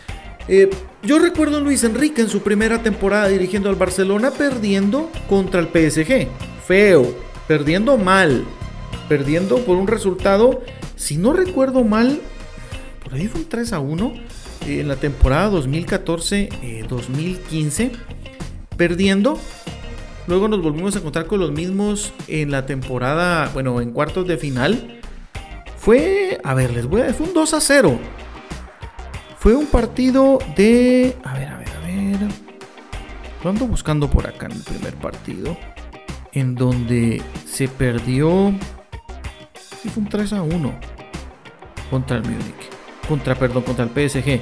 Eh, 0.48 0.68
yo 1.04 1.20
recuerdo 1.20 1.58
a 1.58 1.60
Luis 1.60 1.84
Enrique 1.84 2.22
en 2.22 2.28
su 2.28 2.42
primera 2.42 2.82
temporada 2.82 3.28
dirigiendo 3.28 3.68
al 3.68 3.76
Barcelona 3.76 4.32
perdiendo 4.32 5.08
contra 5.28 5.60
el 5.60 5.68
PSG. 5.68 6.26
Feo, 6.66 7.16
perdiendo 7.46 7.96
mal, 7.96 8.44
perdiendo 9.08 9.58
por 9.58 9.76
un 9.76 9.86
resultado, 9.86 10.62
si 10.96 11.16
no 11.16 11.32
recuerdo 11.32 11.84
mal, 11.84 12.20
por 13.04 13.14
ahí 13.14 13.28
fue 13.28 13.42
un 13.42 13.48
3 13.48 13.72
a 13.72 13.78
1 13.78 14.12
eh, 14.14 14.25
en 14.66 14.88
la 14.88 14.96
temporada 14.96 15.50
2014-2015, 15.50 17.80
eh, 17.80 17.92
perdiendo. 18.76 19.38
Luego 20.26 20.48
nos 20.48 20.62
volvimos 20.62 20.96
a 20.96 20.98
encontrar 20.98 21.26
con 21.26 21.40
los 21.40 21.52
mismos 21.52 22.12
en 22.26 22.50
la 22.50 22.66
temporada, 22.66 23.50
bueno, 23.54 23.80
en 23.80 23.92
cuartos 23.92 24.26
de 24.26 24.36
final. 24.36 25.00
Fue, 25.78 26.40
a 26.42 26.54
ver, 26.54 26.72
les 26.72 26.86
voy 26.86 27.02
a 27.02 27.14
fue 27.14 27.26
un 27.26 27.34
2 27.34 27.54
a 27.54 27.60
0 27.60 28.00
fue 29.46 29.54
un 29.54 29.66
partido 29.66 30.40
de. 30.56 31.16
A 31.22 31.34
ver, 31.34 31.46
a 31.46 31.56
ver, 31.56 31.68
a 31.68 31.86
ver. 31.86 32.18
Lo 33.44 33.50
ando 33.50 33.68
buscando 33.68 34.10
por 34.10 34.26
acá 34.26 34.46
en 34.46 34.52
el 34.52 34.62
primer 34.64 34.92
partido. 34.94 35.56
En 36.32 36.56
donde 36.56 37.22
se 37.46 37.68
perdió. 37.68 38.52
Sí, 39.80 39.88
fue 39.88 40.02
un 40.02 40.08
3 40.08 40.32
a 40.32 40.42
1. 40.42 40.80
Contra 41.90 42.16
el 42.16 42.24
Múnich. 42.24 42.75
Contra, 43.08 43.34
perdón, 43.34 43.62
contra 43.62 43.84
el 43.84 43.90
PSG. 43.90 44.40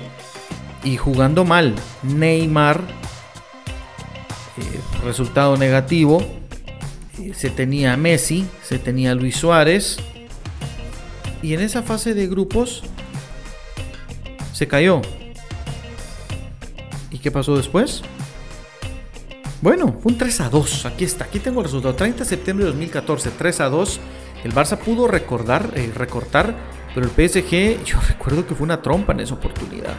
Y 0.85 0.96
jugando 0.96 1.44
mal. 1.44 1.74
Neymar. 2.03 2.81
Eh, 4.57 4.81
resultado 5.05 5.57
negativo. 5.57 6.22
Eh, 7.18 7.33
se 7.35 7.50
tenía 7.50 7.96
Messi. 7.96 8.46
Se 8.62 8.79
tenía 8.79 9.14
Luis 9.14 9.37
Suárez. 9.37 9.98
Y 11.42 11.55
en 11.55 11.61
esa 11.61 11.83
fase 11.83 12.14
de 12.14 12.27
grupos 12.27 12.83
se 14.53 14.66
cayó. 14.66 15.03
¿Y 17.11 17.18
qué 17.18 17.31
pasó 17.31 17.57
después? 17.57 18.03
Bueno, 19.61 19.98
fue 20.03 20.12
un 20.12 20.18
3 20.18 20.40
a 20.42 20.48
2. 20.50 20.87
Aquí 20.87 21.05
está, 21.05 21.24
aquí 21.24 21.38
tengo 21.38 21.61
el 21.61 21.64
resultado. 21.64 21.94
30 21.94 22.18
de 22.18 22.24
septiembre 22.24 22.64
de 22.66 22.70
2014, 22.72 23.31
3 23.31 23.61
a 23.61 23.68
2. 23.68 24.00
El 24.44 24.53
Barça 24.53 24.77
pudo 24.77 25.09
recordar, 25.09 25.70
eh, 25.74 25.90
recortar, 25.94 26.55
pero 26.94 27.07
el 27.07 27.12
PSG, 27.12 27.85
yo 27.85 27.98
recuerdo 28.09 28.46
que 28.46 28.54
fue 28.54 28.64
una 28.64 28.80
trompa 28.80 29.12
en 29.12 29.20
esa 29.20 29.35
oportunidad. 29.35 29.94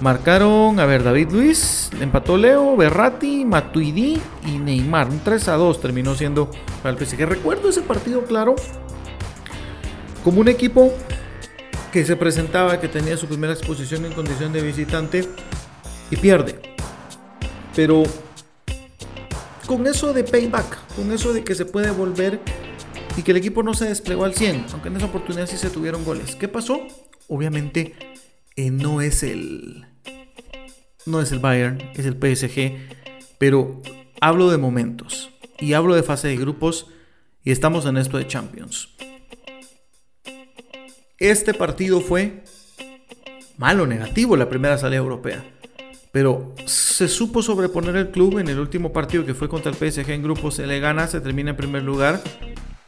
Marcaron, 0.00 0.78
a 0.78 0.86
ver, 0.86 1.02
David 1.02 1.32
Luis, 1.32 1.90
empató 2.00 2.36
Leo, 2.36 2.76
Berratti, 2.76 3.44
Matuidi 3.44 4.20
y 4.46 4.58
Neymar. 4.58 5.08
Un 5.08 5.20
3 5.20 5.48
a 5.48 5.54
2 5.54 5.80
terminó 5.80 6.14
siendo 6.14 6.50
para 6.82 6.96
el 6.96 7.04
PSG. 7.04 7.26
Recuerdo 7.26 7.68
ese 7.68 7.82
partido, 7.82 8.24
claro, 8.24 8.54
como 10.22 10.40
un 10.40 10.48
equipo 10.48 10.92
que 11.92 12.04
se 12.04 12.16
presentaba, 12.16 12.80
que 12.80 12.88
tenía 12.88 13.16
su 13.16 13.26
primera 13.26 13.52
exposición 13.52 14.04
en 14.04 14.12
condición 14.12 14.52
de 14.52 14.62
visitante 14.62 15.28
y 16.10 16.16
pierde. 16.16 16.60
Pero 17.74 18.04
con 19.66 19.86
eso 19.86 20.12
de 20.12 20.22
payback, 20.22 20.94
con 20.94 21.10
eso 21.12 21.32
de 21.32 21.42
que 21.42 21.54
se 21.54 21.64
puede 21.64 21.90
volver 21.90 22.40
y 23.18 23.22
que 23.22 23.32
el 23.32 23.36
equipo 23.36 23.64
no 23.64 23.74
se 23.74 23.86
desplegó 23.86 24.24
al 24.24 24.34
100, 24.34 24.66
aunque 24.72 24.88
en 24.88 24.96
esa 24.96 25.06
oportunidad 25.06 25.48
sí 25.48 25.56
se 25.56 25.70
tuvieron 25.70 26.04
goles. 26.04 26.36
¿Qué 26.36 26.46
pasó? 26.46 26.86
Obviamente 27.26 27.96
eh, 28.54 28.70
no 28.70 29.00
es 29.00 29.24
el 29.24 29.86
no 31.04 31.20
es 31.20 31.32
el 31.32 31.40
Bayern, 31.40 31.82
es 31.96 32.06
el 32.06 32.14
PSG, 32.14 32.76
pero 33.38 33.82
hablo 34.20 34.50
de 34.50 34.58
momentos 34.58 35.30
y 35.58 35.72
hablo 35.72 35.96
de 35.96 36.04
fase 36.04 36.28
de 36.28 36.36
grupos 36.36 36.86
y 37.42 37.50
estamos 37.50 37.86
en 37.86 37.96
esto 37.96 38.18
de 38.18 38.28
Champions. 38.28 38.90
Este 41.18 41.54
partido 41.54 42.00
fue 42.00 42.44
malo, 43.56 43.84
negativo, 43.84 44.36
la 44.36 44.48
primera 44.48 44.78
salida 44.78 44.98
europea. 44.98 45.44
Pero 46.12 46.54
se 46.66 47.08
supo 47.08 47.42
sobreponer 47.42 47.96
el 47.96 48.10
club 48.10 48.38
en 48.38 48.48
el 48.48 48.60
último 48.60 48.92
partido 48.92 49.26
que 49.26 49.34
fue 49.34 49.48
contra 49.48 49.72
el 49.72 49.76
PSG 49.76 50.08
en 50.10 50.22
grupo. 50.22 50.52
Se 50.52 50.66
le 50.66 50.78
gana, 50.78 51.08
se 51.08 51.20
termina 51.20 51.50
en 51.50 51.56
primer 51.56 51.82
lugar 51.82 52.22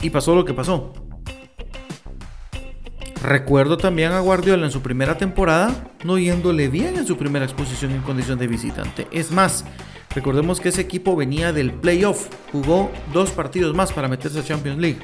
y 0.00 0.10
pasó 0.10 0.34
lo 0.34 0.44
que 0.44 0.54
pasó. 0.54 0.92
Recuerdo 3.22 3.76
también 3.76 4.12
a 4.12 4.20
Guardiola 4.20 4.64
en 4.64 4.72
su 4.72 4.80
primera 4.80 5.18
temporada 5.18 5.90
no 6.04 6.16
yéndole 6.16 6.68
bien 6.68 6.96
en 6.96 7.06
su 7.06 7.16
primera 7.18 7.44
exposición 7.44 7.92
en 7.92 8.00
condición 8.00 8.38
de 8.38 8.46
visitante. 8.46 9.06
Es 9.10 9.30
más, 9.30 9.64
recordemos 10.14 10.60
que 10.60 10.70
ese 10.70 10.80
equipo 10.80 11.16
venía 11.16 11.52
del 11.52 11.72
playoff, 11.72 12.28
jugó 12.50 12.90
dos 13.12 13.30
partidos 13.30 13.74
más 13.74 13.92
para 13.92 14.08
meterse 14.08 14.40
a 14.40 14.44
Champions 14.44 14.78
League. 14.78 15.00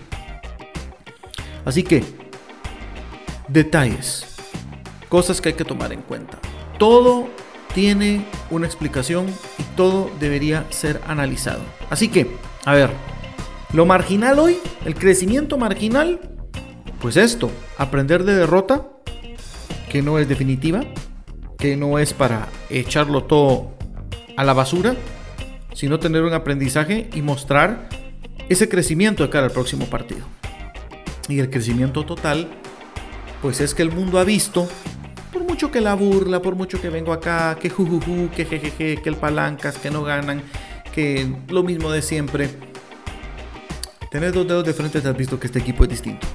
Así 1.64 1.82
que 1.82 2.02
Detalles. 3.48 4.26
Cosas 5.08 5.40
que 5.40 5.50
hay 5.50 5.54
que 5.54 5.64
tomar 5.64 5.92
en 5.92 6.02
cuenta. 6.02 6.38
Todo 6.78 7.28
tiene 7.74 8.24
una 8.50 8.66
explicación 8.66 9.26
y 9.58 9.62
todo 9.76 10.10
debería 10.18 10.64
ser 10.70 11.00
analizado. 11.06 11.62
Así 11.90 12.08
que, 12.08 12.26
a 12.64 12.74
ver, 12.74 12.90
lo 13.72 13.86
marginal 13.86 14.38
hoy, 14.38 14.58
el 14.84 14.94
crecimiento 14.94 15.58
marginal, 15.58 16.20
pues 17.00 17.16
esto, 17.16 17.50
aprender 17.78 18.24
de 18.24 18.34
derrota, 18.34 18.88
que 19.88 20.02
no 20.02 20.18
es 20.18 20.28
definitiva, 20.28 20.82
que 21.58 21.76
no 21.76 21.98
es 21.98 22.12
para 22.12 22.48
echarlo 22.70 23.24
todo 23.24 23.76
a 24.36 24.44
la 24.44 24.52
basura, 24.52 24.94
sino 25.74 25.98
tener 25.98 26.22
un 26.22 26.32
aprendizaje 26.32 27.08
y 27.14 27.22
mostrar 27.22 27.88
ese 28.48 28.68
crecimiento 28.68 29.22
de 29.22 29.30
cara 29.30 29.46
al 29.46 29.52
próximo 29.52 29.86
partido. 29.86 30.26
Y 31.28 31.40
el 31.40 31.50
crecimiento 31.50 32.04
total 32.04 32.48
pues 33.42 33.60
es 33.60 33.74
que 33.74 33.82
el 33.82 33.92
mundo 33.92 34.18
ha 34.18 34.24
visto, 34.24 34.68
por 35.32 35.44
mucho 35.44 35.70
que 35.70 35.80
la 35.80 35.94
burla, 35.94 36.40
por 36.40 36.56
mucho 36.56 36.80
que 36.80 36.88
vengo 36.88 37.12
acá, 37.12 37.56
que 37.60 37.70
jujuju, 37.70 38.30
que 38.34 38.44
jejeje, 38.44 39.00
que 39.02 39.08
el 39.08 39.16
palancas, 39.16 39.78
que 39.78 39.90
no 39.90 40.02
ganan, 40.02 40.42
que 40.92 41.32
lo 41.48 41.62
mismo 41.62 41.90
de 41.90 42.02
siempre. 42.02 42.48
Tenés 44.10 44.32
dos 44.32 44.46
dedos 44.46 44.64
de 44.64 44.72
frente, 44.72 45.00
te 45.00 45.08
has 45.08 45.16
visto 45.16 45.38
que 45.38 45.46
este 45.46 45.58
equipo 45.58 45.84
es 45.84 45.90
distinto. 45.90 46.26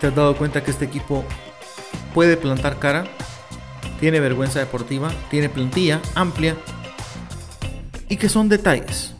Te 0.00 0.06
has 0.06 0.14
dado 0.14 0.36
cuenta 0.36 0.62
que 0.62 0.70
este 0.70 0.84
equipo 0.84 1.24
puede 2.14 2.36
plantar 2.36 2.78
cara, 2.78 3.04
tiene 3.98 4.20
vergüenza 4.20 4.60
deportiva, 4.60 5.10
tiene 5.30 5.48
plantilla 5.48 6.00
amplia 6.14 6.56
y 8.08 8.16
que 8.16 8.28
son 8.28 8.48
detalles. 8.48 9.14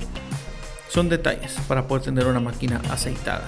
Son 0.88 1.08
detalles 1.08 1.56
para 1.66 1.86
poder 1.86 2.04
tener 2.04 2.26
una 2.26 2.40
máquina 2.40 2.80
aceitada. 2.90 3.44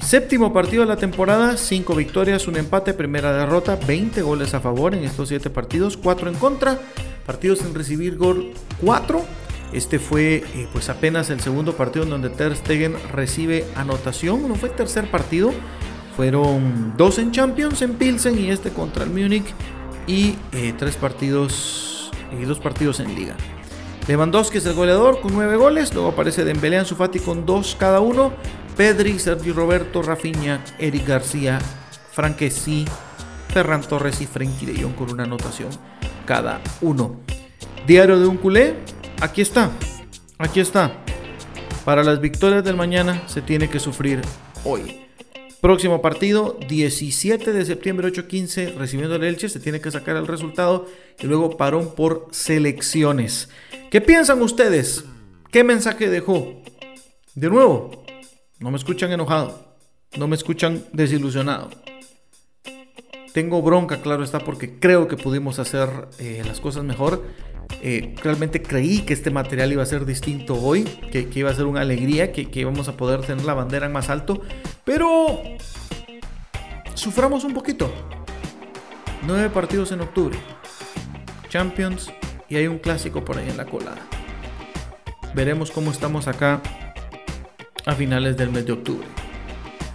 Séptimo 0.00 0.52
partido 0.52 0.82
de 0.82 0.88
la 0.88 0.96
temporada, 0.96 1.56
5 1.56 1.94
victorias, 1.94 2.48
un 2.48 2.56
empate, 2.56 2.94
primera 2.94 3.32
derrota, 3.32 3.76
20 3.76 4.22
goles 4.22 4.54
a 4.54 4.60
favor 4.60 4.94
en 4.94 5.04
estos 5.04 5.28
7 5.28 5.50
partidos, 5.50 5.96
4 5.96 6.30
en 6.30 6.36
contra, 6.36 6.78
partidos 7.26 7.58
sin 7.58 7.74
recibir 7.74 8.16
gol 8.16 8.52
4. 8.80 9.24
Este 9.72 9.98
fue 9.98 10.44
eh, 10.54 10.68
pues 10.72 10.88
apenas 10.88 11.30
el 11.30 11.40
segundo 11.40 11.76
partido 11.76 12.04
en 12.04 12.10
donde 12.10 12.30
Ter 12.30 12.56
Stegen 12.56 12.96
recibe 13.12 13.64
anotación, 13.76 14.48
no 14.48 14.56
fue 14.56 14.68
tercer 14.70 15.10
partido, 15.10 15.52
fueron 16.16 16.94
dos 16.96 17.18
en 17.18 17.30
Champions 17.30 17.80
en 17.82 17.94
Pilsen 17.94 18.38
y 18.38 18.50
este 18.50 18.70
contra 18.70 19.04
el 19.04 19.10
Múnich 19.10 19.54
y 20.06 20.34
eh, 20.52 20.74
tres 20.76 20.96
partidos 20.96 22.10
y 22.38 22.44
dos 22.44 22.58
partidos 22.58 23.00
en 23.00 23.14
Liga. 23.14 23.36
Lewandowski 24.08 24.58
es 24.58 24.66
el 24.66 24.74
goleador 24.74 25.20
con 25.20 25.34
9 25.34 25.56
goles, 25.56 25.94
luego 25.94 26.08
aparece 26.08 26.44
Dembélé 26.44 26.78
en 26.78 26.86
Fati 26.86 27.20
con 27.20 27.46
2 27.46 27.76
cada 27.78 28.00
uno, 28.00 28.32
Pedri, 28.76 29.18
Sergio 29.18 29.54
Roberto, 29.54 30.02
Rafinha, 30.02 30.64
Eric 30.78 31.06
García, 31.06 31.60
Franquesi, 32.10 32.86
Ferran 33.52 33.82
Torres 33.82 34.20
y 34.20 34.26
Frenkie 34.26 34.66
de 34.66 34.82
Jong 34.82 34.94
con 34.94 35.12
una 35.12 35.24
anotación 35.24 35.70
cada 36.26 36.60
uno. 36.80 37.20
Diario 37.86 38.18
de 38.18 38.26
un 38.26 38.36
culé, 38.36 38.76
aquí 39.20 39.42
está, 39.42 39.70
aquí 40.38 40.60
está. 40.60 40.92
Para 41.84 42.04
las 42.04 42.20
victorias 42.20 42.64
del 42.64 42.76
mañana 42.76 43.22
se 43.26 43.42
tiene 43.42 43.68
que 43.68 43.80
sufrir 43.80 44.20
hoy. 44.64 45.00
Próximo 45.60 46.00
partido, 46.00 46.58
17 46.68 47.52
de 47.52 47.64
septiembre 47.64 48.08
8:15, 48.08 48.76
recibiendo 48.76 49.16
el 49.16 49.24
Elche, 49.24 49.48
se 49.48 49.60
tiene 49.60 49.80
que 49.80 49.90
sacar 49.90 50.16
el 50.16 50.26
resultado 50.26 50.86
y 51.18 51.26
luego 51.26 51.56
parón 51.56 51.94
por 51.94 52.28
selecciones. 52.30 53.50
¿Qué 53.90 54.00
piensan 54.00 54.40
ustedes? 54.40 55.04
¿Qué 55.50 55.64
mensaje 55.64 56.08
dejó? 56.08 56.62
De 57.34 57.50
nuevo, 57.50 58.04
no 58.58 58.70
me 58.70 58.78
escuchan 58.78 59.12
enojado. 59.12 59.70
No 60.16 60.26
me 60.26 60.34
escuchan 60.34 60.84
desilusionado. 60.92 61.70
Tengo 63.32 63.62
bronca, 63.62 64.02
claro 64.02 64.24
está, 64.24 64.40
porque 64.40 64.78
creo 64.80 65.06
que 65.06 65.16
pudimos 65.16 65.58
hacer 65.58 65.88
eh, 66.18 66.42
las 66.44 66.60
cosas 66.60 66.82
mejor. 66.82 67.22
Eh, 67.82 68.14
realmente 68.22 68.60
creí 68.60 69.00
que 69.00 69.14
este 69.14 69.30
material 69.30 69.72
iba 69.72 69.82
a 69.82 69.86
ser 69.86 70.04
distinto 70.04 70.54
hoy, 70.54 70.84
que, 70.84 71.28
iba 71.34 71.50
a 71.50 71.54
ser 71.54 71.64
una 71.64 71.80
alegría, 71.80 72.30
que, 72.32 72.50
que 72.50 72.60
íbamos 72.60 72.88
a 72.88 72.96
poder 72.96 73.22
tener 73.22 73.44
la 73.44 73.54
bandera 73.54 73.86
en 73.86 73.92
más 73.92 74.10
alto, 74.10 74.42
pero 74.84 75.40
suframos 76.94 77.44
un 77.44 77.54
poquito. 77.54 77.92
Nueve 79.26 79.50
partidos 79.50 79.92
en 79.92 80.00
octubre, 80.00 80.38
Champions 81.48 82.10
y 82.48 82.56
hay 82.56 82.66
un 82.66 82.78
clásico 82.78 83.24
por 83.24 83.38
ahí 83.38 83.48
en 83.48 83.56
la 83.56 83.64
colada. 83.64 84.00
Veremos 85.34 85.70
cómo 85.70 85.90
estamos 85.90 86.26
acá 86.26 86.60
a 87.86 87.94
finales 87.94 88.36
del 88.36 88.50
mes 88.50 88.66
de 88.66 88.72
octubre. 88.72 89.06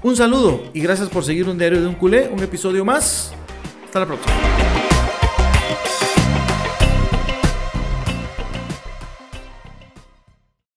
Un 0.02 0.16
saludo 0.16 0.64
y 0.74 0.80
gracias 0.82 1.10
por 1.10 1.24
seguir 1.24 1.50
un 1.50 1.58
diario 1.58 1.82
de 1.82 1.88
un 1.88 1.96
culé, 1.96 2.30
un 2.30 2.42
episodio 2.42 2.86
más. 2.86 3.34
Hasta 3.86 4.00
la 4.00 4.06
próxima. 4.06 4.65